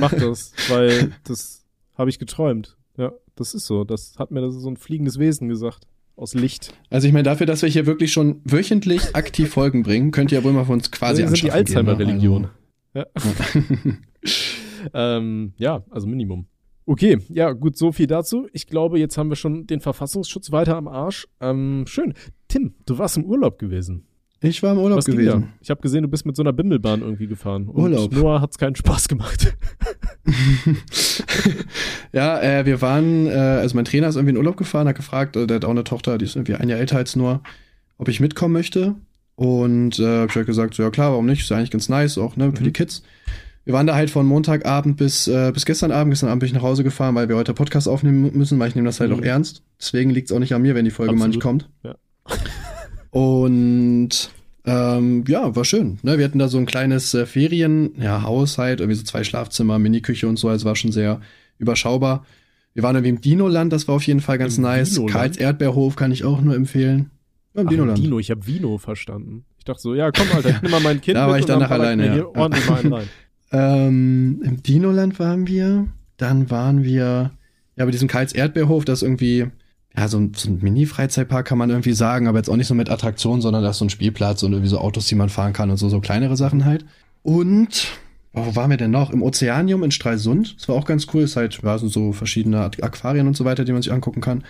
[0.00, 1.66] mach das, weil das
[1.98, 2.78] habe ich geträumt.
[2.96, 3.84] Ja, das ist so.
[3.84, 5.86] Das hat mir das so ein fliegendes Wesen gesagt.
[6.16, 6.72] Aus Licht.
[6.90, 10.38] Also ich meine, dafür, dass wir hier wirklich schon wöchentlich aktiv Folgen bringen, könnt ihr
[10.38, 11.90] ja wohl mal von uns quasi das die anschaffen gehen, ne?
[11.90, 12.48] Alzheimer-Religion.
[12.94, 13.06] Ja.
[13.14, 13.28] Also,
[14.94, 16.46] ähm, ja, also Minimum.
[16.86, 18.46] Okay, ja, gut, so viel dazu.
[18.52, 21.26] Ich glaube, jetzt haben wir schon den Verfassungsschutz weiter am Arsch.
[21.40, 22.14] Ähm, schön.
[22.46, 24.06] Tim, du warst im Urlaub gewesen.
[24.44, 25.48] Ich war im Urlaub Was gewesen.
[25.60, 27.66] Ich habe gesehen, du bist mit so einer Bimmelbahn irgendwie gefahren.
[27.68, 28.12] Und Urlaub.
[28.12, 29.56] Noah hat's keinen Spaß gemacht.
[32.12, 35.34] Ja, äh, wir waren, äh, also mein Trainer ist irgendwie in Urlaub gefahren, hat gefragt,
[35.36, 37.42] äh, der hat auch eine Tochter, die ist irgendwie ein Jahr älter als nur,
[37.98, 38.94] ob ich mitkommen möchte.
[39.34, 41.40] Und äh, hab ich halt gesagt, so ja klar, warum nicht?
[41.42, 42.64] Ist ja eigentlich ganz nice, auch ne, für Mhm.
[42.64, 43.02] die Kids.
[43.64, 46.12] Wir waren da halt von Montagabend bis, äh, bis gestern Abend.
[46.12, 48.74] Gestern Abend bin ich nach Hause gefahren, weil wir heute Podcast aufnehmen müssen, weil ich
[48.76, 49.18] nehme das halt Mhm.
[49.18, 49.62] auch ernst.
[49.80, 51.64] Deswegen liegt's auch nicht an mir, wenn die Folge mal nicht Absolut.
[51.64, 51.70] kommt.
[51.82, 51.96] Ja.
[53.10, 54.30] Und
[54.66, 55.98] ähm, ja, war schön.
[56.02, 56.18] Ne?
[56.18, 59.78] Wir hatten da so ein kleines äh, Ferien, ja, Haus halt, irgendwie so zwei Schlafzimmer,
[59.78, 61.20] Miniküche und so, also war schon sehr
[61.58, 62.24] überschaubar.
[62.72, 64.90] Wir waren irgendwie im Dino-Land, das war auf jeden Fall ganz Im nice.
[64.90, 65.12] Dino-Land?
[65.12, 67.10] Karls Erdbeerhof kann ich auch nur empfehlen.
[67.54, 67.98] Ja, im Ach, Dino-Land.
[67.98, 69.44] Dino, ich habe Vino verstanden.
[69.58, 71.72] Ich dachte so, ja, komm, Alter, nimm mal mein Kind Da war ich danach ich
[71.72, 72.26] alleine, ja.
[72.26, 73.08] ordentlich mal einen rein.
[73.52, 75.86] Ähm, Im Dino-Land waren wir.
[76.16, 77.30] Dann waren wir,
[77.76, 79.46] ja, bei diesem Karls Erdbeerhof, das ist irgendwie,
[79.96, 82.74] ja, so ein, so ein Mini-Freizeitpark kann man irgendwie sagen, aber jetzt auch nicht so
[82.74, 85.52] mit Attraktionen, sondern das ist so ein Spielplatz und irgendwie so Autos, die man fahren
[85.52, 86.84] kann und so, so kleinere Sachen halt.
[87.22, 87.88] Und,
[88.32, 89.10] wo waren wir denn noch?
[89.10, 90.56] Im Ozeanium in Stralsund.
[90.58, 91.22] Das war auch ganz cool.
[91.22, 94.42] Ist halt, ja, sind so verschiedene Aquarien und so weiter, die man sich angucken kann.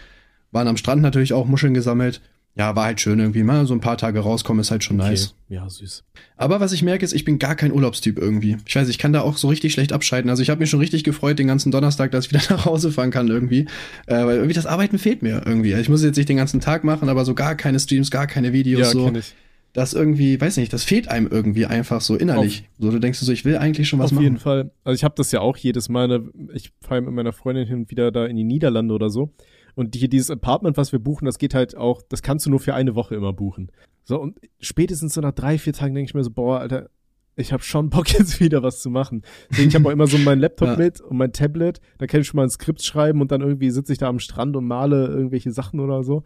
[0.51, 2.23] Waren am Strand natürlich auch Muscheln gesammelt.
[2.57, 3.43] Ja, war halt schön irgendwie.
[3.43, 5.35] Mal so ein paar Tage rauskommen, ist halt schon nice.
[5.47, 5.57] Okay.
[5.57, 6.05] Ja, süß.
[6.37, 8.57] Aber was ich merke, ist, ich bin gar kein Urlaubstyp irgendwie.
[8.67, 10.31] Ich weiß, ich kann da auch so richtig schlecht abschalten.
[10.31, 12.93] Also ich habe mich schon richtig gefreut den ganzen Donnerstag, dass ich wieder nach Hause
[12.93, 13.67] fahren kann irgendwie.
[14.07, 15.73] Äh, weil irgendwie das Arbeiten fehlt mir irgendwie.
[15.73, 18.29] Also ich muss jetzt nicht den ganzen Tag machen, aber so gar keine Streams, gar
[18.29, 19.05] keine Videos Ja, so.
[19.07, 19.35] kenn ich.
[19.73, 22.69] Das irgendwie, weiß nicht, das fehlt einem irgendwie einfach so innerlich.
[22.79, 24.23] so, du denkst so, ich will eigentlich schon was Auf machen.
[24.23, 24.71] jeden Fall.
[24.85, 26.07] Also ich habe das ja auch jedes Mal.
[26.07, 26.31] Ne?
[26.55, 29.33] Ich fahre mit meiner Freundin hin und wieder da in die Niederlande oder so.
[29.75, 32.61] Und hier dieses Apartment, was wir buchen, das geht halt auch, das kannst du nur
[32.61, 33.71] für eine Woche immer buchen.
[34.05, 36.91] So, und spätestens so nach drei, vier Tagen denke ich mir so, boah, Alter,
[37.37, 39.23] ich habe schon Bock jetzt wieder was zu machen.
[39.51, 40.77] Deswegen, ich habe auch immer so meinen Laptop Ja.
[40.77, 41.81] mit und mein Tablet.
[41.99, 44.21] Da kann ich schon mal ein Skript schreiben und dann irgendwie sitze ich da am
[44.21, 46.23] Strand und male irgendwelche Sachen oder so.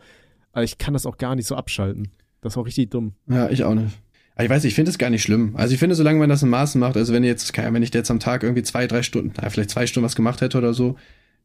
[0.53, 2.09] Aber ich kann das auch gar nicht so abschalten.
[2.41, 3.15] Das ist auch richtig dumm.
[3.29, 3.97] Ja, ich auch nicht.
[4.35, 5.55] Aber ich weiß, ich finde es gar nicht schlimm.
[5.57, 8.11] Also ich finde, solange man das in Maßen macht, also wenn jetzt, wenn ich jetzt
[8.11, 10.97] am Tag irgendwie zwei, drei Stunden, na, vielleicht zwei Stunden was gemacht hätte oder so,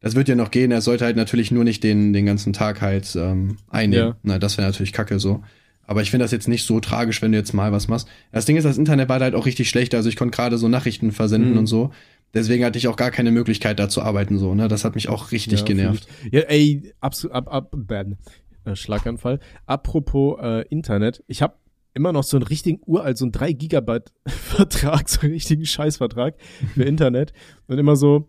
[0.04, 0.70] das wird ja noch gehen.
[0.70, 4.08] Er sollte halt natürlich nur nicht den, den ganzen Tag halt ähm, einnehmen.
[4.08, 4.16] Ja.
[4.22, 5.42] Na, das wäre natürlich kacke so.
[5.86, 8.06] Aber ich finde das jetzt nicht so tragisch, wenn du jetzt mal was machst.
[8.32, 9.94] Das Ding ist, das Internet war halt auch richtig schlecht.
[9.94, 11.58] Also ich konnte gerade so Nachrichten versenden Mhm.
[11.58, 11.90] und so.
[12.34, 14.54] Deswegen hatte ich auch gar keine Möglichkeit, da zu arbeiten so.
[14.54, 16.06] Ne, das hat mich auch richtig Ja, genervt.
[16.30, 18.16] Ja, ey, absolut, ab, ab, bam.
[18.64, 19.40] Äh, Schlaganfall.
[19.66, 21.54] Apropos äh, Internet, ich habe
[21.92, 26.34] immer noch so einen richtigen uralt, so einen 3 Gigabyte Vertrag, so einen richtigen Scheißvertrag
[26.74, 27.32] für Internet.
[27.68, 28.28] Und immer so,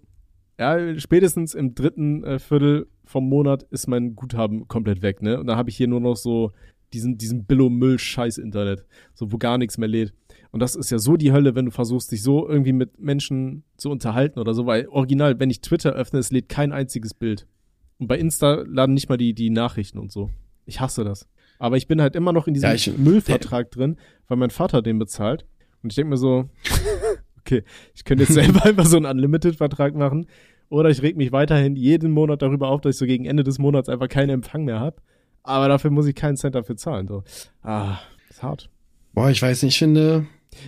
[0.59, 5.39] ja, spätestens im dritten äh, Viertel vom Monat ist mein Guthaben komplett weg, ne?
[5.39, 6.51] Und dann habe ich hier nur noch so
[6.93, 10.13] diesen, diesen Billo-Müll-Scheiß-Internet, so wo gar nichts mehr lädt.
[10.51, 13.63] Und das ist ja so die Hölle, wenn du versuchst, dich so irgendwie mit Menschen
[13.77, 17.45] zu unterhalten oder so, weil original, wenn ich Twitter öffne, es lädt kein einziges Bild.
[17.97, 20.29] Und bei Insta laden nicht mal die, die Nachrichten und so.
[20.65, 21.27] Ich hasse das.
[21.59, 24.81] Aber ich bin halt immer noch in diesem Ja, ich- Müllvertrag drin, weil mein Vater
[24.81, 25.45] den bezahlt.
[25.83, 26.49] Und ich denke mir so,
[27.45, 30.27] okay, ich könnte jetzt selber einfach so einen Unlimited-Vertrag machen.
[30.69, 33.59] Oder ich reg mich weiterhin jeden Monat darüber auf, dass ich so gegen Ende des
[33.59, 34.97] Monats einfach keinen Empfang mehr habe.
[35.43, 37.07] Aber dafür muss ich keinen Cent dafür zahlen.
[37.07, 37.23] So.
[37.61, 38.69] Ah, ist hart.
[39.13, 40.25] Boah, ich weiß nicht, ich finde.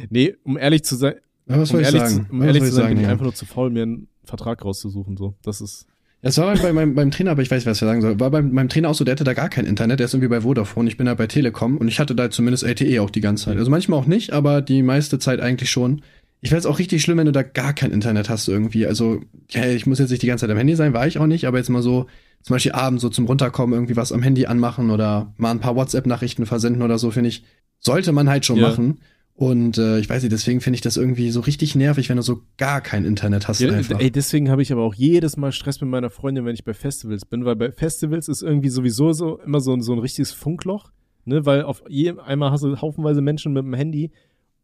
[0.10, 1.16] Nee, um ehrlich zu sein,
[1.48, 2.28] Ja, was um soll ich ehrlich, sagen?
[2.28, 3.10] Zu, um Was ehrlich zu sein, sagen, bin ich ja?
[3.12, 5.18] einfach nur zu faul, mir einen Vertrag rauszusuchen.
[5.18, 5.88] So, das ist.
[6.22, 8.20] Das war bei meinem, beim Trainer, aber ich weiß nicht, was ich sagen soll.
[8.20, 10.30] War beim, meinem Trainer auch so, der hatte da gar kein Internet, der ist irgendwie
[10.30, 13.22] bei Vodafone, ich bin da bei Telekom und ich hatte da zumindest LTE auch die
[13.22, 13.58] ganze Zeit.
[13.58, 16.02] Also manchmal auch nicht, aber die meiste Zeit eigentlich schon.
[16.42, 18.86] Ich find's auch richtig schlimm, wenn du da gar kein Internet hast irgendwie.
[18.86, 21.26] Also, ja, ich muss jetzt nicht die ganze Zeit am Handy sein, war ich auch
[21.28, 22.06] nicht, aber jetzt mal so,
[22.44, 25.76] zum Beispiel abends so zum Runterkommen irgendwie was am Handy anmachen oder mal ein paar
[25.76, 27.44] WhatsApp-Nachrichten versenden oder so, finde ich,
[27.80, 28.70] sollte man halt schon Ja.
[28.70, 29.00] machen.
[29.34, 32.24] Und äh, ich weiß nicht, deswegen finde ich das irgendwie so richtig nervig, wenn du
[32.24, 34.00] so gar kein Internet hast Ja, einfach.
[34.00, 36.74] ey, deswegen habe ich aber auch jedes Mal Stress mit meiner Freundin, wenn ich bei
[36.74, 40.32] Festivals bin, weil bei Festivals ist irgendwie sowieso so immer so, ein- so ein richtiges
[40.32, 40.92] Funkloch,
[41.26, 44.12] ne, weil auf jedem einmal hast du haufenweise Menschen mit dem Handy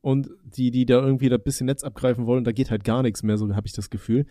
[0.04, 3.24] und die, die da irgendwie da bisschen Netz abgreifen wollen, da geht halt gar nichts
[3.24, 4.26] mehr, so habe ich das Gefühl.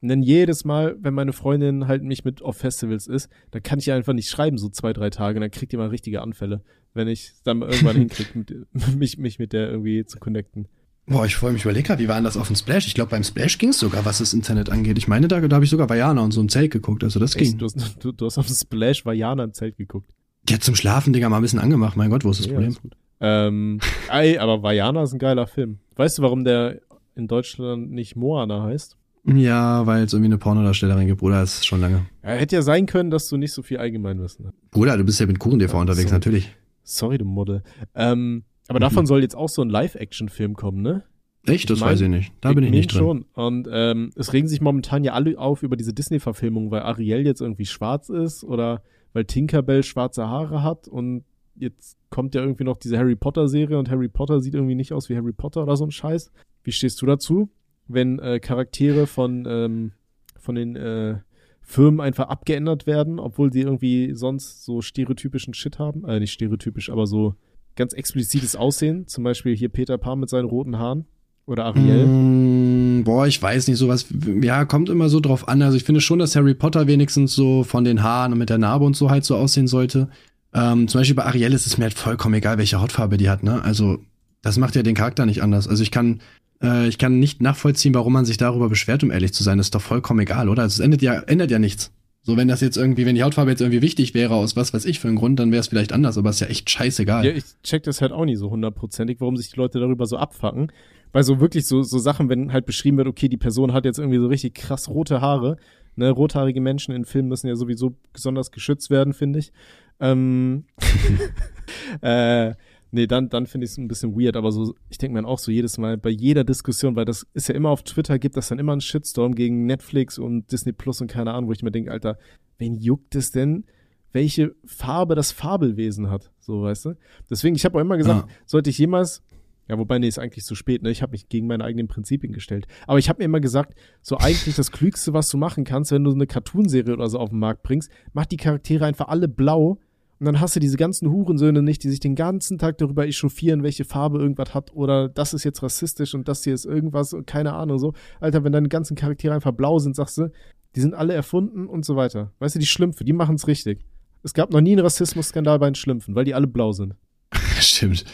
[0.00, 3.80] Und dann jedes Mal, wenn meine Freundin halt mich mit auf Festivals ist, dann kann
[3.80, 6.62] ich ihr einfach nicht schreiben, so zwei, drei Tage, dann kriegt die mal richtige Anfälle,
[6.94, 10.68] wenn ich dann mal irgendwann hinkriege, mich, mich mit der irgendwie zu connecten.
[11.08, 12.86] Boah, ich vorher mich überlegt habe, wie war denn das auf dem Splash?
[12.86, 14.96] Ich glaube, beim Splash ging es sogar, was das Internet angeht.
[14.96, 17.34] Ich meine, da, da habe ich sogar Vajana und so ein Zelt geguckt, also das
[17.34, 17.48] ging.
[17.48, 20.10] Echt, du, hast, du, du hast auf dem Splash Vajana im Zelt geguckt.
[20.48, 21.96] Ja, zum Schlafen, Digga, mal ein bisschen angemacht.
[21.96, 22.70] Mein Gott, wo ist das Ja, Problem?
[22.70, 22.96] ist gut.
[23.20, 25.78] Ähm, ey, aber Vajana ist ein geiler Film.
[25.96, 26.80] Weißt du, warum der
[27.14, 28.96] in Deutschland nicht Moana heißt?
[29.24, 31.18] Ja, weil es irgendwie eine Pornodarstellerin gibt.
[31.20, 32.06] Bruder, ist schon lange.
[32.22, 34.70] Ja, hätte ja sein können, dass du nicht so viel Allgemeinwissen hast.
[34.70, 36.14] Bruder, du bist ja mit KuchenTV Ja, unterwegs, so.
[36.14, 36.54] natürlich.
[36.84, 37.62] Sorry, du Model.
[37.94, 38.82] Ähm, aber Mhm.
[38.82, 41.02] davon soll jetzt auch so ein Live-Action-Film kommen, ne?
[41.46, 41.70] Echt?
[41.70, 42.32] Das Ich mein, weiß ich nicht.
[42.40, 42.98] Da bin ich mein nicht drin.
[42.98, 43.24] schon.
[43.34, 47.40] Und ähm, es regen sich momentan ja alle auf über diese Disney-Verfilmung, weil Ariel jetzt
[47.40, 51.24] irgendwie schwarz ist oder weil Tinkerbell schwarze Haare hat und
[51.58, 55.08] jetzt kommt ja irgendwie noch diese Harry Potter-Serie und Harry Potter sieht irgendwie nicht aus
[55.08, 56.30] wie Harry Potter oder so ein Scheiß.
[56.62, 57.48] Wie stehst du dazu,
[57.88, 59.92] wenn äh, Charaktere von, ähm,
[60.38, 61.18] von den äh,
[61.62, 66.04] Firmen einfach abgeändert werden, obwohl sie irgendwie sonst so stereotypischen Shit haben?
[66.04, 67.34] Äh, nicht stereotypisch, aber so
[67.76, 69.06] ganz explizites Aussehen.
[69.06, 71.06] Zum Beispiel hier Peter Pan mit seinen roten Haaren.
[71.46, 72.06] Oder Ariel.
[72.06, 74.06] Mm, boah, ich weiß nicht, sowas,
[74.42, 75.62] ja, kommt immer so drauf an.
[75.62, 78.58] Also ich finde schon, dass Harry Potter wenigstens so von den Haaren und mit der
[78.58, 80.08] Narbe und so halt so aussehen sollte.
[80.56, 83.42] Ähm, zum Beispiel bei Ariel ist es mir halt vollkommen egal, welche Hautfarbe die hat,
[83.44, 83.62] ne?
[83.62, 83.98] Also,
[84.42, 85.68] das macht ja den Charakter nicht anders.
[85.68, 86.20] Also ich kann
[86.62, 89.58] Äh, ich kann nicht nachvollziehen, warum man sich darüber beschwert, um ehrlich zu sein.
[89.58, 90.62] Das ist doch vollkommen egal, oder?
[90.62, 91.92] Also es ändert ja, ändert ja nichts.
[92.22, 94.86] So, wenn das jetzt irgendwie, wenn die Hautfarbe jetzt irgendwie wichtig wäre, aus was weiß
[94.86, 97.26] ich für einen Grund, dann wäre es vielleicht anders, aber ist ja echt scheißegal.
[97.26, 100.16] Ja, ich check das halt auch nie so hundertprozentig, warum sich die Leute darüber so
[100.16, 100.72] abfacken.
[101.12, 103.98] Weil so wirklich so, so Sachen, wenn halt beschrieben wird, okay, die Person hat jetzt
[103.98, 105.56] irgendwie so richtig krass rote Haare,
[105.94, 109.52] ne, rothaarige Menschen in Filmen müssen ja sowieso besonders geschützt werden, finde ich.
[110.00, 110.64] Ähm,
[112.02, 112.54] äh,
[112.90, 115.38] nee, dann, dann finde ich es ein bisschen weird, aber so, ich denke mir auch
[115.38, 118.48] so jedes Mal bei jeder Diskussion, weil das ist ja immer auf Twitter, gibt das
[118.48, 121.72] dann immer einen Shitstorm gegen Netflix und Disney Plus und keine Ahnung, wo ich mir
[121.72, 122.18] denke, Alter,
[122.58, 123.64] wen juckt es denn,
[124.12, 126.94] welche Farbe das Fabelwesen hat, so, weißt du?
[127.28, 128.34] Deswegen, ich habe auch immer gesagt, Ja.
[128.46, 129.22] sollte ich jemals
[129.68, 130.90] ja, wobei, nee, ist eigentlich zu spät, ne?
[130.90, 132.66] Ich habe mich gegen meine eigenen Prinzipien gestellt.
[132.86, 136.04] Aber ich habe mir immer gesagt, so eigentlich das Klügste, was du machen kannst, wenn
[136.04, 139.78] du eine Cartoonserie oder so auf den Markt bringst, mach die Charaktere einfach alle blau
[140.18, 143.62] und dann hast du diese ganzen Hurensöhne nicht, die sich den ganzen Tag darüber echauffieren,
[143.62, 147.26] welche Farbe irgendwas hat oder das ist jetzt rassistisch und das hier ist irgendwas und
[147.26, 147.92] keine Ahnung so.
[148.20, 150.30] Alter, wenn deine ganzen Charaktere einfach blau sind, sagst du,
[150.74, 152.32] die sind alle erfunden und so weiter.
[152.38, 153.84] Weißt du, die Schlümpfe, die machen's richtig.
[154.22, 156.94] Es gab noch nie einen Rassismusskandal bei den Schlümpfen, weil die alle blau sind.
[157.60, 158.04] Stimmt.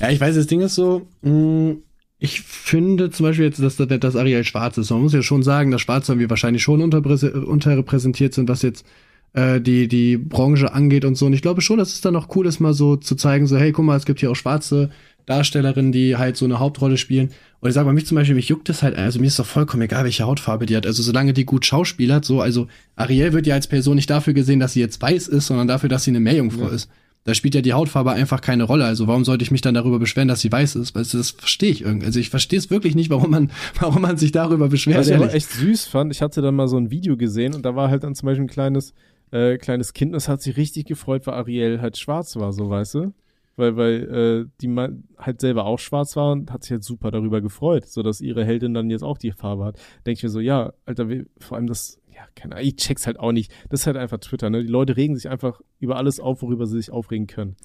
[0.00, 1.76] Ja, ich weiß, das Ding ist so, mh,
[2.18, 4.90] ich finde zum Beispiel jetzt, dass, dass Ariel schwarz ist.
[4.90, 8.86] Man muss ja schon sagen, dass Schwarze irgendwie wahrscheinlich schon unterrepräsentiert sind, was jetzt
[9.34, 11.26] äh, die, die Branche angeht und so.
[11.26, 13.56] Und ich glaube schon, dass es dann auch cool ist, mal so zu zeigen, so,
[13.56, 14.90] hey, guck mal, es gibt hier auch schwarze
[15.26, 17.30] Darstellerinnen, die halt so eine Hauptrolle spielen.
[17.60, 19.46] Und ich sage mal, mich zum Beispiel, mich juckt es halt, also mir ist doch
[19.46, 20.86] vollkommen egal, welche Hautfarbe die hat.
[20.86, 22.66] Also solange die gut schauspielert, so, also
[22.96, 25.88] Ariel wird ja als Person nicht dafür gesehen, dass sie jetzt weiß ist, sondern dafür,
[25.88, 26.74] dass sie eine Meerjungfrau Ja.
[26.74, 26.90] ist.
[27.24, 28.84] Da spielt ja die Hautfarbe einfach keine Rolle.
[28.84, 30.96] Also warum sollte ich mich dann darüber beschweren, dass sie weiß ist?
[30.96, 32.06] Du, das verstehe ich irgendwie.
[32.06, 34.98] Also ich verstehe es wirklich nicht, warum man, warum man sich darüber beschwert.
[34.98, 37.64] Was ich aber echt süß fand, ich hatte dann mal so ein Video gesehen und
[37.64, 38.92] da war halt dann zum Beispiel ein kleines,
[39.32, 42.94] äh, kleines Kind, das hat sich richtig gefreut, weil Ariel halt schwarz war, so weißt
[42.94, 43.14] du?
[43.56, 47.10] Weil, weil äh, die ma- halt selber auch schwarz war und hat sich halt super
[47.10, 49.78] darüber gefreut, so dass ihre Heldin dann jetzt auch die Farbe hat.
[50.06, 51.06] Denke ich mir so, ja, Alter,
[51.38, 53.52] vor allem das, ja, keine Ahnung, ich check's halt auch nicht.
[53.68, 54.62] Das ist halt einfach Twitter, ne?
[54.62, 57.56] Die Leute regen sich einfach über alles auf, worüber sie sich aufregen können.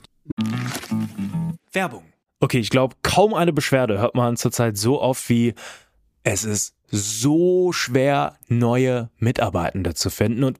[1.71, 2.03] Werbung.
[2.39, 5.53] Okay, ich glaube, kaum eine Beschwerde hört man zurzeit so oft wie
[6.23, 10.43] es ist so schwer, neue Mitarbeitende zu finden.
[10.43, 10.59] Und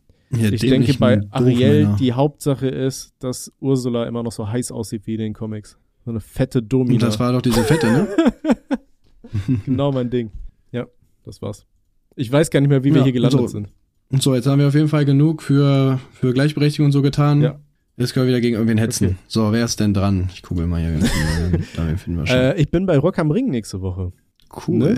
[0.33, 1.97] Hier Ich denke, bei Ariel, Doofmänner.
[1.99, 5.77] die Hauptsache ist, dass Ursula immer noch so heiß aussieht wie in den Comics.
[6.05, 6.93] So eine fette Domina.
[6.95, 8.07] Und das war doch diese Fette, ne?
[9.65, 10.31] Genau mein Ding.
[10.71, 10.87] Ja,
[11.25, 11.65] das war's.
[12.15, 13.47] Ich weiß gar nicht mehr, wie wir Ja, hier gelandet so.
[13.47, 13.69] sind.
[14.11, 17.41] Und so, jetzt haben wir auf jeden Fall genug für, für Gleichberechtigung und so getan.
[17.41, 17.59] Ja.
[17.97, 19.05] Jetzt können wir wieder gegen irgendwen hetzen.
[19.07, 19.15] Okay.
[19.27, 20.29] So, wer ist denn dran?
[20.33, 20.91] Ich google mal hier.
[20.99, 21.51] ganz schnell.
[21.75, 22.35] da finden wir schon.
[22.35, 24.11] Äh, ich bin bei Rock am Ring nächste Woche.
[24.67, 24.77] cool.
[24.77, 24.97] ne?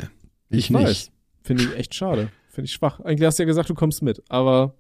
[0.49, 1.11] Ich, nicht.
[1.43, 2.29] Finde ich echt schade.
[2.49, 2.99] Finde ich schwach.
[3.01, 4.75] Eigentlich hast du ja gesagt, du kommst mit, aber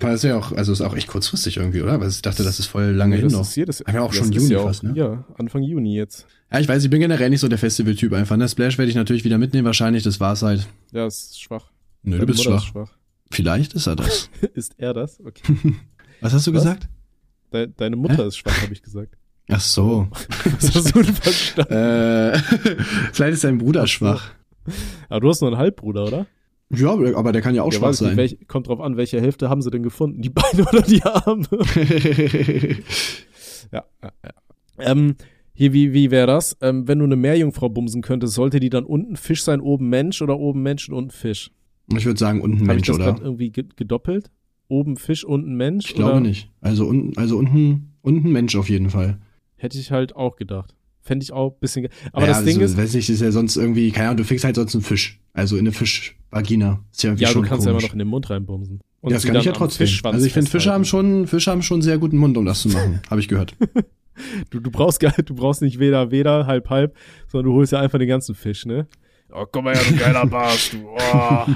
[0.00, 2.00] War es ja auch, also ist auch echt kurzfristig irgendwie, oder?
[2.00, 3.42] Weil ich dachte, das ist voll lange Nee, hin das noch.
[3.42, 4.92] ist jedes Haben wir auch das schon ist Juni ja auch, fast, ne?
[4.94, 6.26] Ja, Anfang Juni jetzt.
[6.52, 8.36] Ja, ich weiß, ich bin generell nicht so der Festival-Typ einfach.
[8.36, 8.48] Ne?
[8.48, 10.02] Splash werde ich natürlich wieder mitnehmen, wahrscheinlich.
[10.02, 10.66] Das war's halt.
[10.92, 11.70] Ja, ist schwach.
[12.02, 12.56] Nö, Deine du bist schwach.
[12.62, 12.90] Ist schwach.
[13.30, 14.30] Vielleicht ist er das.
[14.54, 15.20] ist er das?
[15.20, 15.54] Okay.
[16.20, 16.62] Was hast du Was?
[16.64, 16.88] gesagt?
[17.52, 18.28] De deine Mutter Hä?
[18.28, 19.16] ist schwach, habe ich gesagt.
[19.50, 20.08] Ach so.
[20.60, 21.72] Das hast du verstanden.
[21.72, 22.38] äh,
[23.12, 24.30] vielleicht ist dein Bruder schwach.
[25.08, 26.26] Aber du hast nur einen Halbbruder, oder?
[26.72, 28.16] Ja, aber der kann ja auch Ja, nicht, sein.
[28.16, 30.22] welch, kommt drauf an, welche Hälfte haben sie denn gefunden?
[30.22, 31.46] Die Beine oder die Arme?
[33.72, 34.32] ja, ja, ja.
[34.78, 35.16] Ähm,
[35.52, 36.56] hier, wie, wie wäre das?
[36.62, 40.22] Ähm, wenn du eine Meerjungfrau bumsen könntest, sollte die dann unten Fisch sein, oben Mensch
[40.22, 41.50] oder oben Mensch und unten Fisch?
[41.94, 43.16] ich würde sagen, unten ich Mensch, das oder?
[43.20, 44.30] irgendwie ge gedoppelt?
[44.68, 45.86] Oben Fisch, unten Mensch?
[45.88, 46.20] Ich glaube oder?
[46.20, 46.50] nicht.
[46.60, 49.18] Also unten, also unten, unten Mensch auf jeden Fall.
[49.56, 50.74] Hätte ich halt auch gedacht.
[51.02, 51.88] Fände ich auch ein bisschen.
[52.12, 54.24] Aber ja, das Ding also, ist, weiß nicht, ist ja sonst irgendwie, keine Ahnung, du
[54.24, 55.20] fickst halt sonst einen Fisch.
[55.32, 56.84] Also in eine Fischvagina.
[56.90, 57.88] Ist ja irgendwie ja, du schon kannst ja immer komisch.
[57.88, 58.80] noch in den Mund reinbumsen.
[59.00, 59.88] Und ja, das kann ich ja trotzdem.
[60.04, 62.62] Also ich finde, Fische haben schon, Fische haben schon einen sehr guten Mund, um das
[62.62, 63.00] zu machen.
[63.10, 63.56] Habe ich gehört.
[64.50, 66.94] Du, du brauchst gar, du brauchst nicht weder, weder, halb, halb,
[67.28, 68.86] sondern du holst ja einfach den ganzen Fisch, ne?
[69.32, 70.88] Oh, komm mal her, du geiler Barsch, du.
[70.88, 71.46] Oh.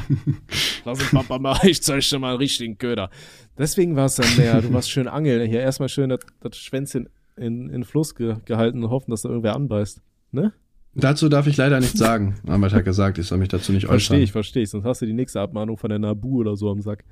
[0.85, 3.11] Lass uns Papa mal, ich zeig dir mal einen richtigen Köder.
[3.59, 5.49] Deswegen war es dann mehr, du warst schön angeln.
[5.49, 9.29] Hier erstmal schön das, das Schwänzchen in, in Fluss ge, gehalten und hoffen, dass da
[9.29, 10.01] irgendwer anbeißt.
[10.33, 10.53] Ne?
[10.95, 12.37] Dazu darf ich leider nichts sagen.
[12.47, 14.23] Albert hat gesagt, ich soll mich dazu nicht Verstehe äußern.
[14.25, 14.71] ich, verstehe ich.
[14.71, 17.05] Sonst hast du die nächste Abmahnung von der Nabu oder so am Sack.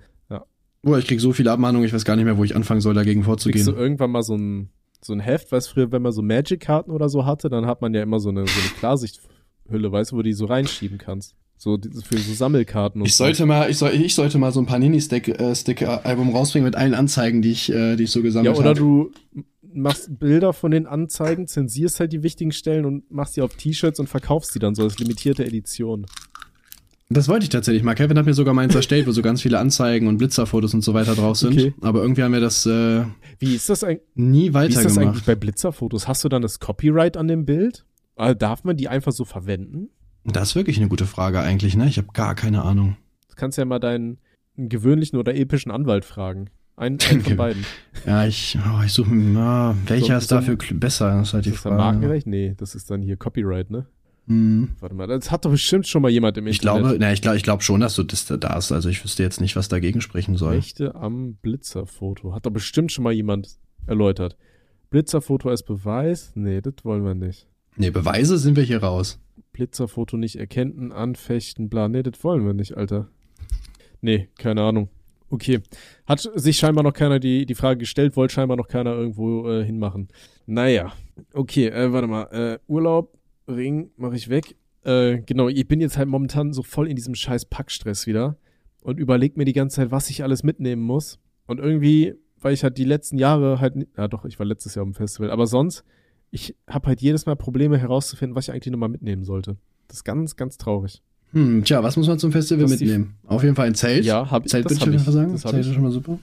[0.85, 2.93] Boah, ich krieg so viele Abmahnungen, ich weiß gar nicht mehr, wo ich anfangen soll,
[2.95, 3.69] dagegen Kriegst du vorzugehen.
[3.77, 4.69] irgendwann mal so ein,
[5.01, 7.81] so ein Heft, weißt du, früher, wenn man so Magic-Karten oder so hatte, dann hat
[7.83, 10.99] man ja immer so eine, so eine Klarsichthülle, weißt du, wo du die so reinschieben
[10.99, 11.37] kannst.
[11.57, 13.23] So für so Sammelkarten und Ich so.
[13.23, 17.53] sollte mal, ich, soll, ich sollte mal so ein Panini-Stick-Album rausbringen mit allen Anzeigen, die
[17.53, 18.79] ich, äh, die ich so Ja, gesammelt oder habe.
[18.81, 19.11] du
[19.75, 24.01] machst Bilder von den Anzeigen, zensierst halt die wichtigen Stellen und machst die auf T-Shirts
[24.01, 26.07] und verkaufst die dann so als limitierte Edition.
[27.11, 27.95] Das wollte ich tatsächlich mal.
[27.95, 30.95] Kevin hat mir sogar meins erstellt, wo so ganz viele Anzeigen und Blitzerfotos und so
[30.95, 31.53] weiter drauf sind.
[31.53, 31.75] Okay.
[31.83, 33.05] Aber irgendwie haben wir das äh,
[33.39, 34.03] Wie ist das, eigentlich?
[34.15, 35.27] nie Wie ist das eigentlich weitergemacht.
[35.27, 36.09] bei Blitzerfotos?
[36.09, 37.85] Hast du dann das Copyright an dem Bild?
[38.17, 39.91] Äh, Darf man die einfach so verwenden?
[40.25, 41.89] Das ist wirklich eine gute Frage eigentlich, ne?
[41.89, 42.97] Ich habe gar keine Ahnung.
[43.29, 44.19] Du kannst ja mal deinen
[44.57, 46.51] einen gewöhnlichen oder epischen Anwalt fragen.
[46.83, 47.65] Ein, einen von beiden.
[48.07, 51.11] Ja, ich, oh, ich suche, na, welcher So- ist dafür kl- besser?
[51.19, 51.83] Das ist halt die Ist das dann Frage.
[51.85, 52.27] markengerecht?
[52.27, 53.87] Nee, das ist dann hier Copyright, ne?
[54.29, 54.71] Hm.
[54.81, 56.83] Warte mal, das hat doch bestimmt schon mal jemand im Ich Internet.
[56.83, 58.71] glaube, na, ich glaube, ich glaube schon, dass du das da ist.
[58.73, 60.55] Also ich wüsste jetzt nicht, was dagegen sprechen soll.
[60.55, 62.33] Rechte am Blitzerfoto.
[62.35, 63.57] Hat doch bestimmt schon mal jemand
[63.87, 64.37] erläutert.
[64.91, 66.33] Blitzerfoto als Beweis?
[66.37, 67.49] Nee, das wollen wir nicht.
[67.77, 69.19] Nee, Beweise sind wir hier raus.
[69.53, 71.89] Blitzerfoto nicht erkennen, anfechten, bla.
[71.89, 73.09] Nee, das wollen wir nicht, Alter.
[74.01, 74.89] Nee, keine Ahnung.
[75.33, 75.63] Okay.
[76.05, 79.65] Hat sich scheinbar noch keiner die, die Frage gestellt, wollte scheinbar noch keiner irgendwo äh,
[79.65, 80.09] hinmachen.
[80.45, 80.93] Naja.
[81.33, 82.25] Okay, äh, warte mal.
[82.25, 83.17] Äh, Urlaub,
[83.49, 84.57] Ring, mache ich weg.
[84.85, 88.37] Äh, genau, ich bin jetzt halt momentan so voll in diesem scheiß Packstress wieder
[88.83, 91.19] und überleg mir die ganze Zeit, was ich alles mitnehmen muss.
[91.47, 94.85] Und irgendwie, weil ich halt die letzten Jahre halt, ja doch, ich war letztes Jahr
[94.85, 95.83] am Festival, aber sonst,
[96.31, 99.57] ich habe halt jedes Mal Probleme herauszufinden, was ich eigentlich nochmal mitnehmen sollte.
[99.89, 101.03] Das ist ganz, ganz traurig.
[101.33, 103.15] Hm, tja, was muss man zum Festival Das mitnehmen?
[103.27, 104.05] Auf jeden Fall ein Zelt.
[104.05, 105.33] Ja, hab, Zelt würde ich sagen.
[105.33, 106.19] Das Zelt ist schon mal super.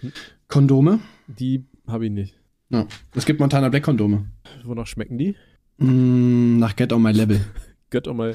[0.00, 0.12] Hm.
[0.48, 1.00] Kondome.
[1.26, 2.34] Die habe ich nicht.
[2.70, 2.86] Ja.
[3.14, 4.26] Es gibt Montana Black Kondome.
[4.64, 5.34] Wonach schmecken die?
[5.78, 7.40] Hm, nach Get on My Level.
[7.90, 8.34] Gött auch mal.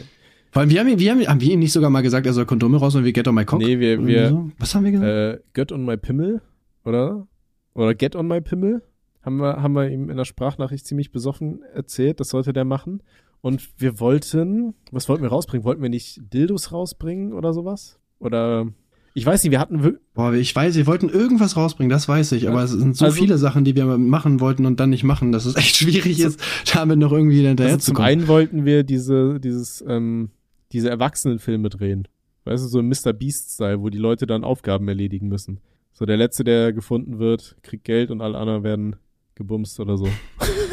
[0.51, 2.45] Vor allem, wir haben, wir haben, haben wir ihm nicht sogar mal gesagt, er soll
[2.45, 3.59] Kondome raus und wir Get on My Cock?
[3.59, 4.51] Nee, wir, wir, so?
[4.59, 5.09] Was haben wir gesagt?
[5.09, 6.41] äh, Gött on my Pimmel,
[6.85, 7.27] oder?
[7.73, 8.81] Oder Get on my Pimmel.
[9.21, 13.01] Haben wir, haben wir ihm in der Sprachnachricht ziemlich besoffen erzählt, das sollte der machen.
[13.41, 15.63] Und wir wollten, was wollten wir rausbringen?
[15.63, 17.99] Wollten wir nicht Dildos rausbringen oder sowas?
[18.19, 18.67] Oder,
[19.13, 22.49] ich weiß nicht, wir hatten Boah, ich weiß, wir wollten irgendwas rausbringen, das weiß ich,
[22.49, 25.31] aber es sind so Also- viele Sachen, die wir machen wollten und dann nicht machen,
[25.31, 26.39] dass es echt schwierig ist,
[26.73, 28.07] damit noch irgendwie hinterher also zu zum kommen.
[28.07, 30.31] einen wollten wir diese, dieses, ähm,
[30.71, 32.07] diese Erwachsenenfilme drehen.
[32.45, 33.13] Weißt du, so im Mr.
[33.13, 35.59] Beast-Style, wo die Leute dann Aufgaben erledigen müssen.
[35.93, 38.95] So der Letzte, der gefunden wird, kriegt Geld und alle anderen werden
[39.35, 40.07] gebumst oder so.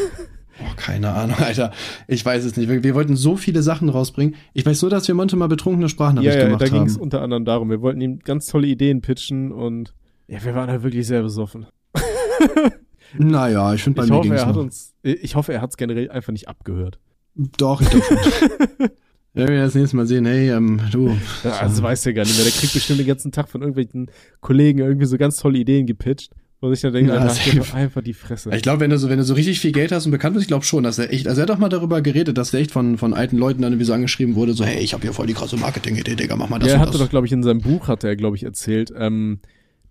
[0.59, 1.73] Boah, keine Ahnung, Alter.
[2.07, 2.69] Ich weiß es nicht.
[2.69, 4.37] Wir, wir wollten so viele Sachen rausbringen.
[4.53, 6.95] Ich weiß nur, dass wir Monte mal betrunkene Sprachnachricht ja, ja, gemacht da ging es
[6.95, 7.03] haben.
[7.03, 7.71] unter anderem darum.
[7.71, 9.95] Wir wollten ihm ganz tolle Ideen pitchen und
[10.29, 11.67] ja, wir waren halt wirklich sehr besoffen.
[13.17, 14.63] Naja, ich finde bei Ich mir hoffe, ging's er hat noch.
[14.63, 16.99] uns, ich hoffe, er hat es generell einfach nicht abgehört.
[17.37, 18.19] Doch, ich glaube schon.
[19.35, 21.17] Wenn wir das nächste Mal sehen, hey, ähm, du.
[21.43, 22.45] Ja, also weiß er gar nicht mehr.
[22.45, 26.33] Der kriegt bestimmt den ganzen Tag von irgendwelchen Kollegen irgendwie so ganz tolle Ideen gepitcht.
[26.65, 28.51] Wo sich dann denkt, Ja, doch einfach die Fresse.
[28.55, 30.45] Ich glaube, wenn du so, wenn du so richtig viel Geld hast und bekannt bist,
[30.45, 32.61] ich glaube schon, dass er echt, also er hat doch mal darüber geredet, dass der
[32.61, 35.13] echt von, von alten Leuten dann irgendwie so angeschrieben wurde, so, hey, ich habe hier
[35.13, 37.03] voll die krasse Marketing-Idee, Digga, mach mal das ja, er hatte das.
[37.03, 39.41] doch, glaube ich, in seinem Buch, hatte er, glaube ich, erzählt, ähm,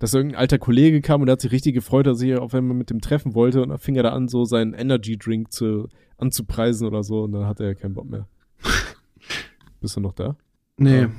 [0.00, 2.76] dass irgendein alter Kollege kam und der hat sich richtig gefreut, dass er auf einmal
[2.76, 5.88] mit dem treffen wollte und dann fing er da an, so seinen Energy Drink zu,
[6.18, 8.26] anzupreisen oder so und dann hatte er keinen Bock mehr.
[9.80, 10.36] Bist du noch da?
[10.76, 11.02] nee.
[11.02, 11.10] Ja.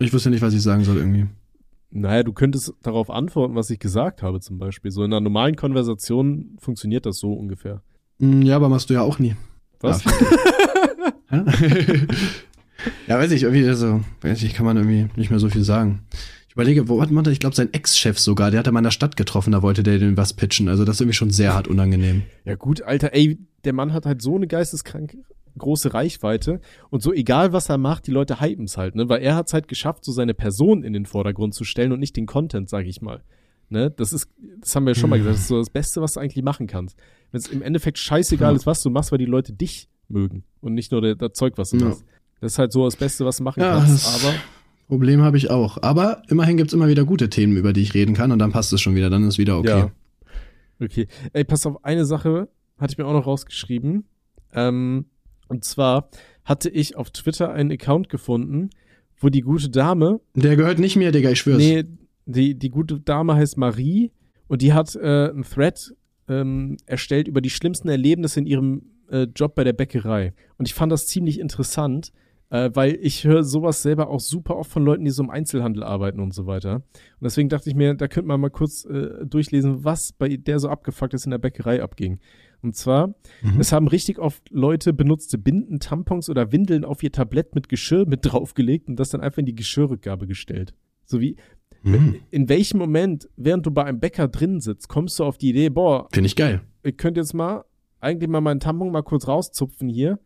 [0.00, 1.26] Ich wusste nicht, was ich sagen soll irgendwie.
[1.90, 4.90] Naja, du könntest darauf antworten, was ich gesagt habe zum Beispiel.
[4.90, 7.82] So in einer normalen Konversation funktioniert das so ungefähr.
[8.20, 9.36] Hm, Ja, aber machst du ja auch nie.
[9.80, 10.04] Was?
[11.30, 11.44] Ja,
[13.06, 16.02] ja weiß ich, irgendwie, also, weiß ich, kann man irgendwie nicht mehr so viel sagen.
[16.48, 18.80] Ich überlege, wo hat man da, ich glaube, sein Ex-Chef sogar, der hat er mal
[18.80, 20.68] in der Stadt getroffen, da wollte der den was pitchen.
[20.68, 22.22] Also das ist irgendwie schon sehr hart unangenehm.
[22.44, 25.16] Ja gut, Alter, ey, der Mann hat halt so eine geisteskrank
[25.58, 29.36] große Reichweite und so egal was er macht, die Leute hypen's halt, ne, weil er
[29.36, 32.68] hat's halt geschafft, so seine Person in den Vordergrund zu stellen und nicht den Content,
[32.68, 33.22] sag ich mal.
[33.70, 34.30] Ne, das ist,
[34.60, 35.20] das haben wir ja schon mal Mhm.
[35.24, 36.96] gesagt, das ist so das Beste, was du eigentlich machen kannst.
[37.32, 40.72] Wenn es im Endeffekt scheißegal ist, was du machst, weil die Leute dich mögen und
[40.72, 41.86] nicht nur der, das Zeug, was du Ja.
[41.88, 42.02] machst.
[42.40, 44.06] Das ist halt so das Beste, was du machen Ja, kannst.
[44.06, 44.34] Aber
[44.86, 45.82] Problem habe ich auch.
[45.82, 48.72] Aber immerhin gibt's immer wieder gute Themen, über die ich reden kann und dann passt
[48.72, 49.68] es schon wieder, dann ist wieder okay.
[49.68, 49.90] Ja.
[50.80, 51.08] Okay.
[51.34, 52.48] Ey, pass auf, eine Sache
[52.78, 54.04] hatte ich mir auch noch rausgeschrieben.
[54.54, 55.06] Ähm,
[55.48, 56.10] und zwar
[56.44, 58.70] hatte ich auf Twitter einen Account gefunden,
[59.16, 61.58] wo die gute Dame, Der gehört nicht mir, Digga, ich schwör's.
[61.58, 61.84] nee,
[62.26, 64.12] die, die gute Dame heißt Marie
[64.46, 65.94] und die hat äh, einen Thread
[66.28, 70.34] ähm, erstellt über die schlimmsten Erlebnisse in ihrem äh, Job bei der Bäckerei.
[70.58, 72.12] Und ich fand das ziemlich interessant.
[72.50, 75.82] Äh, weil ich höre sowas selber auch super oft von Leuten, die so im Einzelhandel
[75.84, 76.76] arbeiten und so weiter.
[76.76, 76.82] Und
[77.20, 80.70] deswegen dachte ich mir, da könnte man mal kurz äh, durchlesen, was bei der so
[80.70, 82.20] abgefuckt ist in der Bäckerei abging.
[82.62, 83.60] Und zwar, Mhm.
[83.60, 88.06] es haben richtig oft Leute benutzte Binden, Tampons oder Windeln auf ihr Tablett mit Geschirr
[88.06, 90.74] mit draufgelegt und das dann einfach in die Geschirrrückgabe gestellt.
[91.04, 91.36] So wie,
[91.82, 92.16] Hm.
[92.32, 95.68] in welchem Moment, während du bei einem Bäcker drin sitzt, kommst du auf die Idee,
[95.68, 96.60] boah, Finde ich geil.
[96.84, 97.64] ihr könnt jetzt mal
[98.00, 100.18] eigentlich mal meinen Tampon mal kurz rauszupfen hier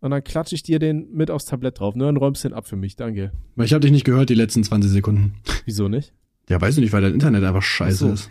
[0.00, 1.96] und dann klatsche ich dir den mit aufs Tablett drauf.
[1.96, 3.32] Ne, dann räumst du den ab für mich, danke.
[3.56, 5.34] Weil ich habe dich nicht gehört die letzten 20 Sekunden.
[5.64, 6.12] Wieso nicht?
[6.48, 8.12] Ja, weiß ich nicht, weil dein Internet einfach scheiße so.
[8.12, 8.30] ist.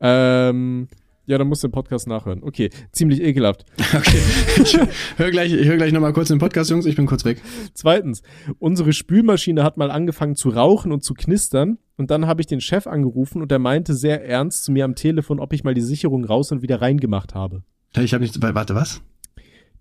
[0.00, 0.88] Ähm,
[1.30, 2.42] ja, dann musst du den Podcast nachhören.
[2.42, 3.64] Okay, ziemlich ekelhaft.
[3.94, 4.18] Okay.
[4.62, 4.78] Ich
[5.16, 6.86] hör gleich, ich hör gleich nochmal kurz den Podcast, Jungs.
[6.86, 7.40] Ich bin kurz weg.
[7.74, 8.22] Zweitens,
[8.58, 11.78] unsere Spülmaschine hat mal angefangen zu rauchen und zu knistern.
[11.96, 14.94] Und dann habe ich den Chef angerufen und er meinte sehr ernst zu mir am
[14.94, 17.62] Telefon, ob ich mal die Sicherung raus und wieder reingemacht habe.
[17.96, 18.40] Ich habe nicht.
[18.40, 19.02] Warte, was?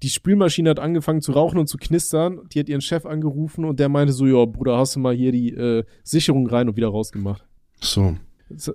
[0.02, 2.40] Die Spülmaschine hat angefangen zu rauchen und zu knistern.
[2.54, 5.32] Die hat ihren Chef angerufen und der meinte so, ja, Bruder, hast du mal hier
[5.32, 7.46] die äh, Sicherung rein und wieder rausgemacht.
[7.82, 8.16] So,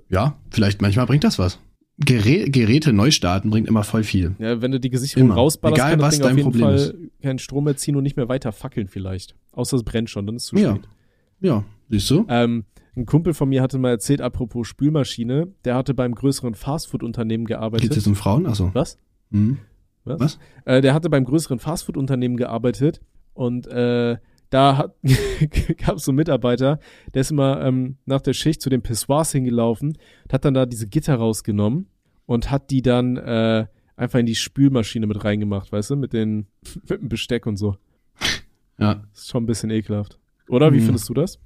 [0.09, 1.59] Ja, vielleicht manchmal bringt das was.
[1.97, 4.35] Gerä Geräte neu starten bringt immer voll viel.
[4.37, 5.35] Ja, wenn du die Sicherung Immer.
[5.35, 8.03] rausballerst, Egal, kann das was Ding auf jeden Problem Fall keinen Strom mehr ziehen und
[8.03, 9.35] nicht mehr weiter fackeln vielleicht.
[9.53, 10.89] Außer es brennt schon, dann ist es zu spät.
[11.39, 12.25] Ja, siehst du?
[12.27, 12.65] Ähm,
[12.97, 17.57] ein Kumpel von mir hatte mal erzählt, apropos Spülmaschine, der hatte beim größeren Fastfood-Unternehmen Geht
[17.57, 17.95] gearbeitet.
[17.95, 18.45] es um Frauen?
[18.45, 18.71] Achso.
[18.73, 18.97] Was?
[19.31, 19.57] Hm.
[20.03, 20.19] Was?
[20.19, 20.39] Was?
[20.65, 23.01] Äh, der hatte beim größeren Fastfood-Unternehmen gearbeitet
[23.33, 24.17] und äh,
[24.49, 24.93] da
[25.85, 26.79] gab es so einen Mitarbeiter,
[27.13, 30.65] der ist immer ähm, nach der Schicht zu den Pissoirs hingelaufen, und hat dann da
[30.65, 31.87] diese Gitter rausgenommen
[32.25, 33.65] und hat die dann äh,
[33.97, 36.47] einfach in die Spülmaschine mit reingemacht, weißt du, mit, den,
[36.89, 37.77] mit dem Besteck und so.
[38.77, 38.95] Ja.
[39.13, 40.19] Das ist schon ein bisschen ekelhaft.
[40.49, 40.73] Oder?
[40.73, 40.85] Wie Mhm.
[40.87, 41.39] findest du das?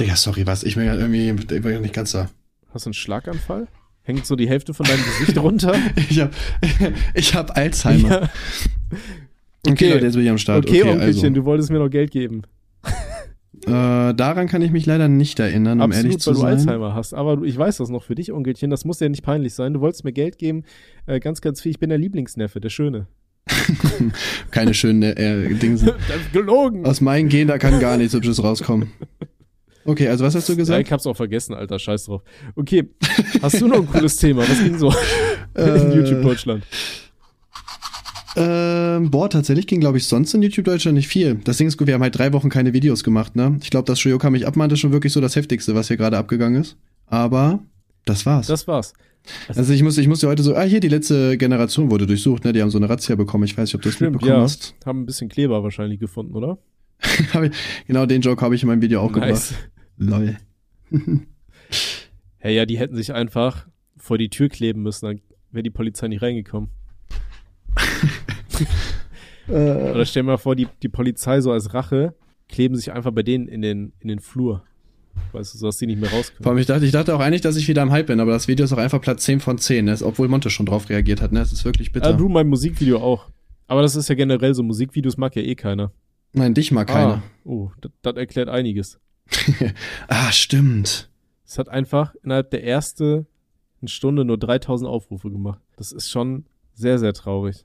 [0.00, 0.64] Digga, sorry, was?
[0.64, 2.28] Ich bin ja irgendwie ich bin ja nicht ganz da.
[2.72, 3.68] Hast du einen Schlaganfall?
[4.02, 5.76] Hängt so die Hälfte von deinem Gesicht runter?
[6.10, 6.32] Ich hab,
[7.14, 8.22] ich hab Alzheimer.
[8.22, 8.28] Ja.
[9.66, 9.92] Okay, Okay.
[9.92, 10.66] Leute, jetzt bin ich am Start.
[10.68, 11.30] Okay, Okay, Onkelchen, also.
[11.34, 12.42] du wolltest mir noch Geld geben.
[13.66, 16.50] Äh, daran kann ich mich leider nicht erinnern, um ehrlich zu weil du sein.
[16.58, 17.14] Alzheimer hast.
[17.14, 18.68] Aber du, ich weiß das noch für dich, Onkelchen.
[18.68, 19.72] Das muss dir nicht peinlich sein.
[19.72, 20.64] Du wolltest mir Geld geben.
[21.06, 21.70] Äh, ganz, ganz viel.
[21.70, 23.06] Ich bin der Lieblingsneffe, der Schöne.
[24.50, 25.76] Keine schönen äh, Dinge.
[25.76, 25.84] Das
[26.20, 26.84] ist gelogen.
[26.84, 28.90] Aus meinen Gen, da kann gar nichts Hübsches rauskommen.
[29.86, 30.86] Okay, also was hast du Ja, gesagt?
[30.86, 31.78] ich hab's auch vergessen, Alter.
[31.78, 32.22] Scheiß drauf.
[32.56, 32.90] Okay,
[33.40, 34.42] hast du noch ein cooles Thema?
[34.42, 34.92] Was ging so
[35.56, 36.64] in Äh, YouTube Deutschland?
[38.36, 41.36] Ähm, boah, tatsächlich ging, glaube ich, sonst in YouTube Deutschland nicht viel.
[41.44, 43.58] Das Ding ist gut, wir haben halt drei Wochen keine Videos gemacht, ne?
[43.62, 46.18] Ich glaube, das Shoyoka mich abmahnt ist schon wirklich so das Heftigste, was hier gerade
[46.18, 46.76] abgegangen ist.
[47.06, 47.60] Aber
[48.04, 48.46] das war's.
[48.48, 48.92] Das war's.
[49.48, 52.44] also ich muss, ich muss ja heute so, ah, hier, die letzte Generation wurde durchsucht,
[52.44, 52.52] ne?
[52.52, 53.44] Die haben so eine Razzia bekommen.
[53.44, 54.40] Ich weiß nicht, ob du das mitbekommen ja.
[54.40, 54.74] hast.
[54.84, 56.58] Haben ein bisschen Kleber wahrscheinlich gefunden, oder?
[57.86, 59.54] Genau den Joke habe ich in meinem Video auch nice.
[59.96, 60.36] Lol.
[62.38, 63.66] Hey, ja, die hätten sich einfach
[63.96, 65.20] vor die Tür kleben müssen, dann
[65.50, 66.68] wäre die Polizei nicht reingekommen.
[69.48, 72.14] Äh, Oder stell dir mal vor, die, die Polizei so als Rache
[72.48, 74.62] kleben sich einfach bei denen in den, in den Flur.
[75.32, 76.48] Weißt du, so dass die nicht mehr Vor rauskommen.
[76.48, 78.48] allem, ich dachte, ich dachte auch eigentlich, dass ich wieder am Hype bin, aber das
[78.48, 79.96] Video ist auch einfach Platz 10 von 10, ne?
[80.02, 81.40] Obwohl Monte schon drauf reagiert hat, ne?
[81.40, 82.06] Es ist wirklich bitter.
[82.08, 83.28] Ah, du, mein Musikvideo auch.
[83.66, 85.92] Aber das ist ja generell so, Musikvideos mag ja eh keiner.
[86.32, 87.22] Nein, dich mag keiner.
[87.22, 88.98] Ah, oh, das, das erklärt einiges.
[90.08, 91.10] Ah, stimmt.
[91.46, 93.26] Es hat einfach innerhalb der ersten
[93.84, 95.60] Stunde nur 3000 Aufrufe gemacht.
[95.76, 97.64] Das ist schon sehr, sehr traurig.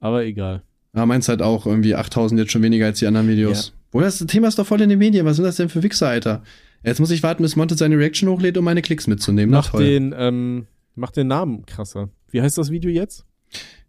[0.00, 0.62] Aber egal.
[0.94, 3.72] Ja, meins halt auch irgendwie 8000 jetzt schon weniger als die anderen Videos.
[3.92, 5.24] Wo das Thema ist doch voll in den Medien.
[5.26, 6.42] Was sind das denn für Wichser, Alter?
[6.82, 9.50] Jetzt muss ich warten, bis Monte seine Reaction hochlädt, um meine Klicks mitzunehmen.
[9.50, 12.08] Na Mach den, ähm, mach den Namen krasser.
[12.30, 13.24] Wie heißt das Video jetzt?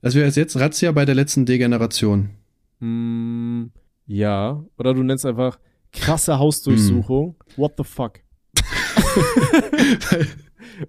[0.01, 2.31] Das wäre jetzt Razzia bei der letzten Degeneration.
[2.79, 3.71] Hm,
[4.07, 4.63] ja.
[4.77, 5.59] Oder du nennst einfach
[5.93, 7.35] krasse Hausdurchsuchung.
[7.55, 7.57] Hm.
[7.57, 8.19] What the fuck?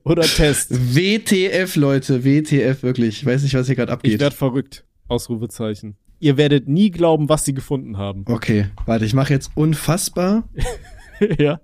[0.04, 0.70] Oder Test.
[0.70, 3.18] WTF, Leute, WTF, wirklich.
[3.20, 4.20] Ich weiß nicht, was hier gerade Ich abgeht.
[4.20, 4.84] werd verrückt.
[5.12, 5.96] Ausrufezeichen.
[6.18, 8.24] Ihr werdet nie glauben, was sie gefunden haben.
[8.26, 10.48] Okay, warte, ich mache jetzt unfassbar.
[11.38, 11.60] ja.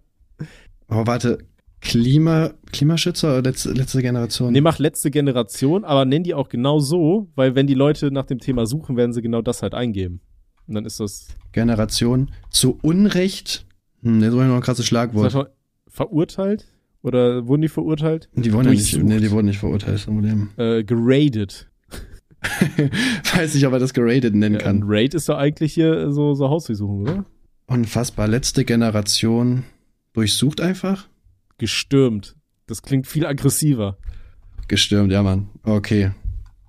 [0.89, 1.39] Oh, warte.
[1.81, 4.53] Klima, Klimaschützer oder letzte, letzte Generation?
[4.53, 8.25] Nee, mach letzte Generation, aber nenn die auch genau so, weil wenn die Leute nach
[8.25, 10.21] dem Thema suchen, werden sie genau das halt eingeben.
[10.67, 13.65] Und dann ist das, Generation zu Unrecht.
[14.03, 15.33] Hm, jetzt wollen wir noch ein krasses Schlagwort.
[15.35, 15.51] mal,
[15.87, 16.67] verurteilt?
[17.03, 18.29] Oder wurden die verurteilt?
[18.35, 20.51] Die wurden ja nicht, nee, die wurden nicht verurteilt, das Problem.
[20.57, 21.68] Äh, geradet.
[23.35, 24.89] Weiß nicht, ob er das geradet nennen Ja, ein kann.
[24.89, 27.25] Raid ist doch eigentlich hier so, so Hausdurchsuchung, oder?
[27.67, 29.65] Unfassbar, letzte Generation
[30.13, 31.09] durchsucht einfach?
[31.59, 32.37] Gestürmt.
[32.67, 33.99] Das klingt viel aggressiver.
[34.69, 35.49] Gestürmt, ja, Mann.
[35.63, 36.13] Okay.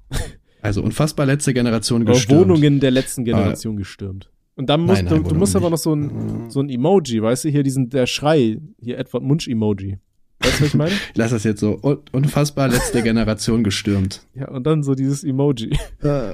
[0.62, 2.50] Also unfassbar letzte Generation Oder gestürmt.
[2.50, 4.30] Wohnungen der letzten Generation gestürmt.
[4.56, 7.22] Und dann musst Nein, nein, du, du musst aber noch so ein, so ein Emoji,
[7.22, 10.00] weißt du, hier diesen, der Schrei, hier Edward Munch-Emoji.
[10.42, 10.92] Weißt du, was ich meine?
[10.92, 11.80] Ich lass das jetzt so.
[11.82, 14.22] Un unfassbar letzte Generation gestürmt.
[14.36, 15.78] ja, und dann so dieses Emoji.
[16.02, 16.34] Äh,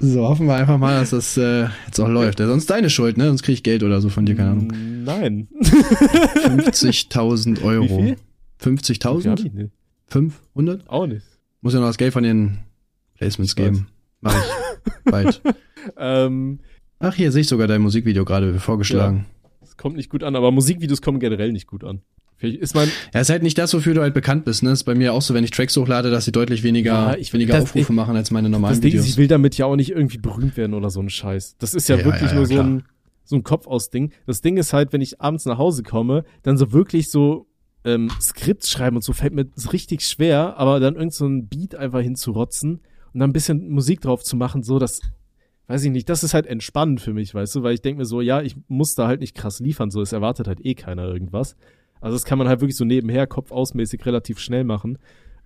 [0.00, 2.40] So, hoffen wir einfach mal, dass das äh, jetzt auch läuft.
[2.40, 3.28] Ja, sonst deine Schuld, ne?
[3.28, 4.72] Sonst krieg ich Geld oder so von dir, keine Ahnung.
[5.04, 5.46] Nein.
[6.34, 7.84] 50.000 Euro.
[7.98, 8.16] Wie viel?
[8.76, 9.50] 50.000?
[9.52, 9.70] Nee,
[10.08, 10.88] 500?
[10.88, 11.24] auch nicht.
[11.60, 12.58] Muss ja noch das Geld von den
[13.16, 13.86] Placements geben.
[14.20, 14.92] Mach ich.
[15.10, 15.40] Bald.
[15.98, 16.60] Ähm,
[16.98, 19.26] Ach, hier sehe ich sogar dein Musikvideo gerade vorgeschlagen.
[19.60, 22.00] es kommt nicht gut an, aber Musikvideos kommen generell nicht gut an.
[22.44, 24.70] Ist mein, Ja, ist halt nicht das, wofür du halt bekannt bist, ne?
[24.72, 27.32] Ist bei mir auch so, wenn ich Tracks hochlade, dass sie deutlich weniger, Ja, ich-
[27.32, 29.06] weniger Aufrufe machen als meine normalen das Ding Videos.
[29.06, 31.56] ich will damit ja auch nicht irgendwie berühmt werden oder so ein Scheiß.
[31.58, 32.82] Das ist ja, Ja, wirklich ja, nur so ein,
[33.24, 34.12] so ein Kopfaus-Ding.
[34.26, 37.46] Das Ding ist halt, wenn ich abends nach Hause komme, dann so wirklich so
[37.84, 41.74] ähm, Skripts schreiben und so fällt mir richtig schwer, aber dann irgend so ein Beat
[41.74, 42.80] einfach hinzurotzen
[43.12, 45.00] und dann ein bisschen Musik drauf zu machen, so das,
[45.66, 48.06] weiß ich nicht, das ist halt entspannend für mich, weißt du, weil ich denke mir
[48.06, 51.04] so, ja, ich muss da halt nicht krass liefern, so es erwartet halt eh keiner
[51.06, 51.56] irgendwas.
[52.04, 54.98] Also das kann man halt wirklich so nebenher, kopfausmäßig relativ schnell machen.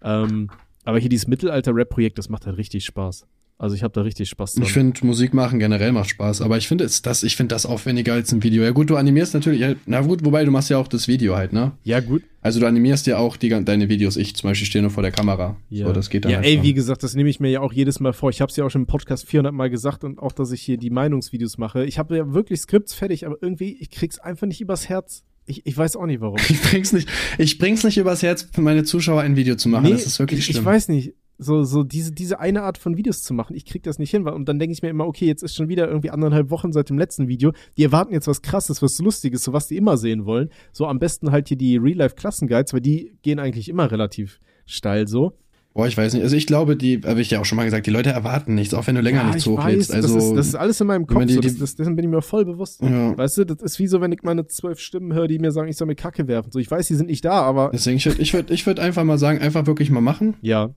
[0.03, 0.51] Ähm,
[0.83, 3.29] aber hier dieses Mittelalter-Rap-Projekt, das macht halt richtig Spaß.
[3.59, 4.65] Also ich habe da richtig Spaß dran.
[4.65, 7.65] Ich finde, Musik machen generell macht Spaß, aber ich finde es das, ich finde das
[7.65, 8.65] aufwendiger als ein Video.
[8.65, 11.37] Ja gut, du animierst natürlich, ja, na gut, wobei du machst ja auch das Video
[11.37, 11.73] halt, ne?
[11.85, 12.25] ja, gut.
[12.41, 14.17] Also du animierst ja auch die, deine Videos.
[14.17, 15.57] Ich zum Beispiel stehe nur vor der Kamera.
[15.71, 16.65] Ja, So, das geht dann ja halt ey, schon.
[16.65, 18.31] wie gesagt, das nehme ich mir ja auch jedes Mal vor.
[18.31, 20.63] Ich habe es ja auch schon im Podcast 400 Mal gesagt und auch, dass ich
[20.63, 21.85] hier die Meinungsvideos mache.
[21.85, 25.23] Ich habe ja wirklich Skripts fertig, aber irgendwie, ich krieg's einfach nicht übers Herz.
[25.49, 26.37] Ich, ich weiß auch nicht warum.
[26.49, 29.91] Ich bring's nicht, ich bring's nicht übers Herz, für meine Zuschauer ein Video zu machen.
[29.91, 30.61] das ist wirklich ich, schlimm.
[30.61, 31.15] ich weiß nicht.
[31.41, 34.25] So, so diese, diese eine Art von Videos zu machen, ich krieg das nicht hin.
[34.25, 36.73] weil- Und dann denke ich mir immer, okay, jetzt ist schon wieder irgendwie anderthalb Wochen
[36.73, 37.53] seit dem letzten Video.
[37.77, 40.51] Die erwarten jetzt was krasses, was Lustiges, so was die immer sehen wollen.
[40.73, 45.39] So am besten halt hier die Real-Life-Klassenguides, weil die gehen eigentlich immer relativ steil so.
[45.79, 46.25] Boah, ich weiß nicht.
[46.25, 48.75] Also ich glaube, die, habe ich ja auch schon mal gesagt, die Leute erwarten nichts,
[48.75, 49.95] auch wenn du länger ja, nichts ich hochlädst.
[49.95, 52.05] also, das, ist, das ist alles in meinem Kopf, die- so, das, das, dessen bin
[52.05, 52.83] ich mir voll bewusst.
[52.83, 53.17] ja.
[53.17, 55.69] Weißt du, das ist wie so, wenn ich meine zwölf Stimmen höre, die mir sagen,
[55.69, 56.51] ich soll mir Kacke werfen.
[56.51, 58.81] So, ich weiß, die sind nicht da, aber Deswegen, ich würde ich würd, ich würd
[58.81, 60.35] einfach mal sagen, einfach wirklich mal machen.
[60.43, 60.71] ja,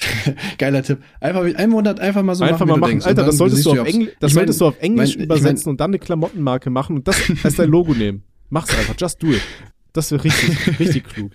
[0.58, 0.98] Geiler Tipp.
[1.20, 3.02] Einfach einen Monat einfach mal so einfach machen, mal machen.
[3.04, 5.24] Alter, das solltest du, auf, Engl das ich mein- solltest du auf Englisch mein- ich
[5.26, 8.24] übersetzen und dann eine Klamottenmarke machen und das als dein Logo nehmen.
[8.48, 9.42] Mach's einfach, just do it.
[9.92, 11.32] Das wäre richtig, richtig klug.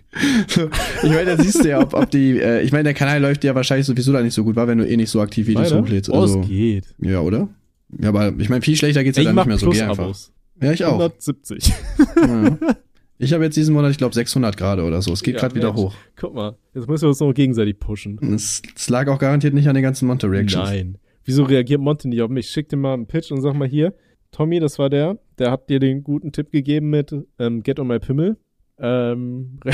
[1.04, 3.44] Ich meine, da siehst du ja, ob, ob die, äh, ich meine, der Kanal läuft
[3.44, 5.70] ja wahrscheinlich sowieso da nicht so gut war, wenn du eh nicht so aktiv Videos
[5.72, 5.82] Leider?
[5.82, 6.10] hochlädst.
[6.10, 6.86] Oh, Also, es geht.
[7.02, 7.50] ja, oder?
[8.02, 10.16] Ja, aber ich meine, viel schlechter geht's ja ich dann nicht mehr so geh einfach.
[10.62, 10.94] Ja, ich auch.
[10.94, 11.74] 170.
[12.16, 12.58] Ja.
[13.18, 15.14] Ich habe jetzt diesen Monat, ich glaube, 600 gerade oder so.
[15.14, 15.94] Es geht Ja, gerade wieder hoch.
[16.18, 18.20] Guck mal, jetzt müssen wir uns noch gegenseitig pushen.
[18.34, 20.70] Es, es lag auch garantiert nicht an den ganzen Monte-Reactions.
[20.70, 20.98] Nein.
[21.24, 22.50] Wieso reagiert Monte nicht auf mich?
[22.50, 23.94] Schick dir mal einen Pitch und sag mal hier,
[24.32, 27.88] Tommy, das war der, der hat dir den guten Tipp gegeben mit ähm, Get on
[27.88, 28.36] my Pimmel.
[28.78, 29.74] Ähm, re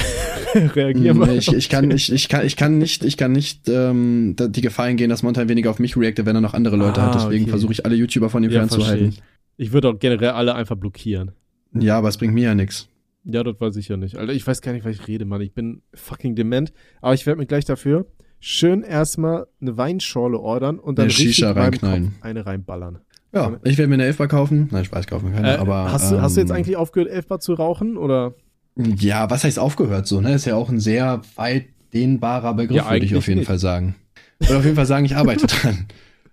[0.76, 1.28] reagier mal.
[1.28, 4.62] Nee, ich, ich, kann, ich, ich, kann, ich kann nicht, ich kann nicht ähm, die
[4.62, 7.16] Gefahr eingehen, dass Monte weniger auf mich reactet, wenn er noch andere Leute Ah, hat.
[7.16, 7.50] Deswegen okay.
[7.52, 9.10] versuche ich alle YouTuber von ihm Ja, fernzuhalten.
[9.10, 9.22] ich.
[9.58, 11.32] Ich würde auch generell alle einfach blockieren.
[11.74, 12.90] Ja, aber es bringt mir ja nichts.
[13.24, 14.18] Ja, das weiß ich ja nicht.
[14.18, 15.42] Alter, ich weiß gar nicht, was ich rede, Mann.
[15.42, 16.74] Ich bin fucking dement.
[17.02, 18.06] Aber ich werde mir gleich dafür
[18.40, 22.16] schön erstmal eine Weinschorle ordern und dann Eine Shisha reinknallen.
[22.22, 23.00] Eine reinballern.
[23.34, 24.68] Ja, ich werde mir eine Elfbar kaufen.
[24.72, 25.54] Nein, Spaß, ich kaufe mir keine.
[25.54, 27.96] Äh, aber, hast, du, hast du jetzt ähm, eigentlich aufgehört, Elfbar zu rauchen?
[27.96, 28.34] Oder?
[28.78, 30.34] Ja, was heißt aufgehört so, ne?
[30.34, 33.48] Ist ja auch ein sehr weit dehnbarer Begriff, Ja, würde ich auf jeden nicht.
[33.48, 33.96] Fall sagen.
[34.40, 35.86] Ich würde auf jeden Fall sagen, ich arbeite dran.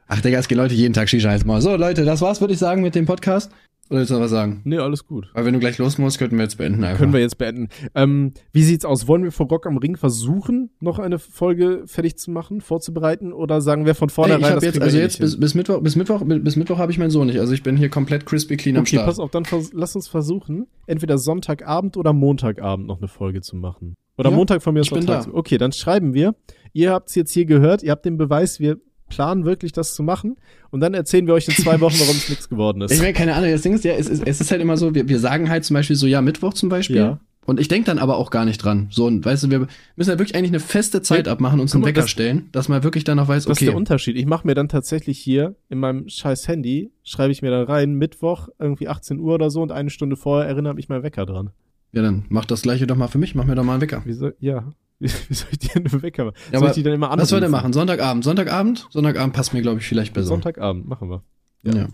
[0.07, 1.61] Ach, Digga, es gehen Leute jeden Tag Shisha jetzt mal.
[1.61, 3.51] So, Leute, das war's, würde ich sagen, mit dem Podcast.
[3.91, 4.61] Oder willst du noch was sagen?
[4.65, 5.31] Nee, alles gut.
[5.33, 6.99] Weil wenn du gleich los musst, könnten wir jetzt beenden einfach.
[6.99, 7.69] Können wir jetzt beenden.
[7.95, 9.09] Ähm, wie sieht's aus?
[9.09, 13.33] Wollen wir vor Rock am Ring versuchen, noch eine Folge fertig zu machen, vorzubereiten?
[13.33, 15.81] Oder sagen wir von vornherein, ich habe das jetzt, also eh jetzt bis, bis Mittwoch,
[15.81, 17.41] bis Mittwoch, bis Mittwoch habe ich meinen Sohn nicht.
[17.41, 19.07] Also ich bin hier komplett crispy clean am Okay, Start.
[19.07, 23.95] pass auf, dann lass uns versuchen, entweder Sonntagabend oder Montagabend noch eine Folge zu machen.
[24.19, 25.25] Oder Ja, Montag von mir aus ich bin da.
[25.33, 26.35] Okay, dann schreiben wir.
[26.73, 28.79] Ihr habt's jetzt hier gehört, ihr habt den Beweis, wir
[29.09, 30.37] planen wirklich das zu machen.
[30.71, 32.91] Und dann erzählen wir euch in zwei Wochen, warum es nichts geworden ist.
[32.93, 34.95] Ich meine, keine Ahnung, das Ding ist ja, es ist, es ist halt immer so,
[34.95, 36.97] wir, wir sagen halt zum Beispiel so, ja, Mittwoch zum Beispiel.
[36.97, 37.21] Ja.
[37.47, 38.89] Und ich denke dann aber auch gar nicht dran.
[38.91, 41.75] So, und weißt du, wir müssen ja wirklich eigentlich eine feste Zeit Ja, abmachen, uns
[41.75, 44.17] einen Wecker das- stellen, dass man wirklich dann auch weiß, Das ist okay, der Unterschied.
[44.19, 47.95] Ich mache mir dann tatsächlich hier in meinem scheiß Handy, schreibe ich mir dann rein,
[47.95, 51.49] Mittwoch, irgendwie 18 Uhr oder so und eine Stunde vorher erinnert mich mein Wecker dran.
[51.93, 54.03] ja, dann mach das gleiche doch mal für mich, mach mir doch mal einen Wecker.
[54.05, 54.75] Wie soll, ja.
[55.01, 56.37] Wie, wie soll ich einen Wecker machen?
[56.53, 57.23] Ja, soll ich die dann immer anrufen?
[57.23, 57.73] Was soll der machen?
[57.73, 58.87] Sonntagabend, Sonntagabend?
[58.91, 60.29] Sonntagabend passt mir, glaube ich, vielleicht besser.
[60.29, 61.23] Sonntagabend, machen wir.
[61.63, 61.75] Ja.
[61.75, 61.89] Ja.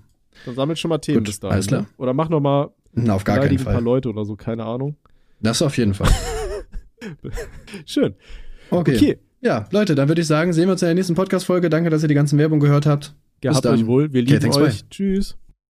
[0.47, 1.53] Dann sammelt schon mal Themen Gut, bis dahin.
[1.55, 1.81] alles klar.
[1.83, 1.87] Ne?
[1.99, 3.83] Oder mach noch mal Na, auf gar keinen beleidige ein paar Fall.
[3.83, 4.97] Leute oder so, keine Ahnung.
[5.41, 6.09] Das auf jeden Fall.
[7.87, 8.15] Schön.
[8.71, 8.97] Okay.
[8.97, 9.19] Okay.
[9.41, 11.69] Ja, Leute, dann würde ich sagen, sehen wir uns in der nächsten Podcast-Folge.
[11.69, 13.15] Danke, dass ihr die ganzen Werbung gehört habt.
[13.43, 14.13] Gehabt euch wohl.
[14.13, 14.89] Wir Okay, lieben thanks, euch.
[14.89, 15.37] Tschüss.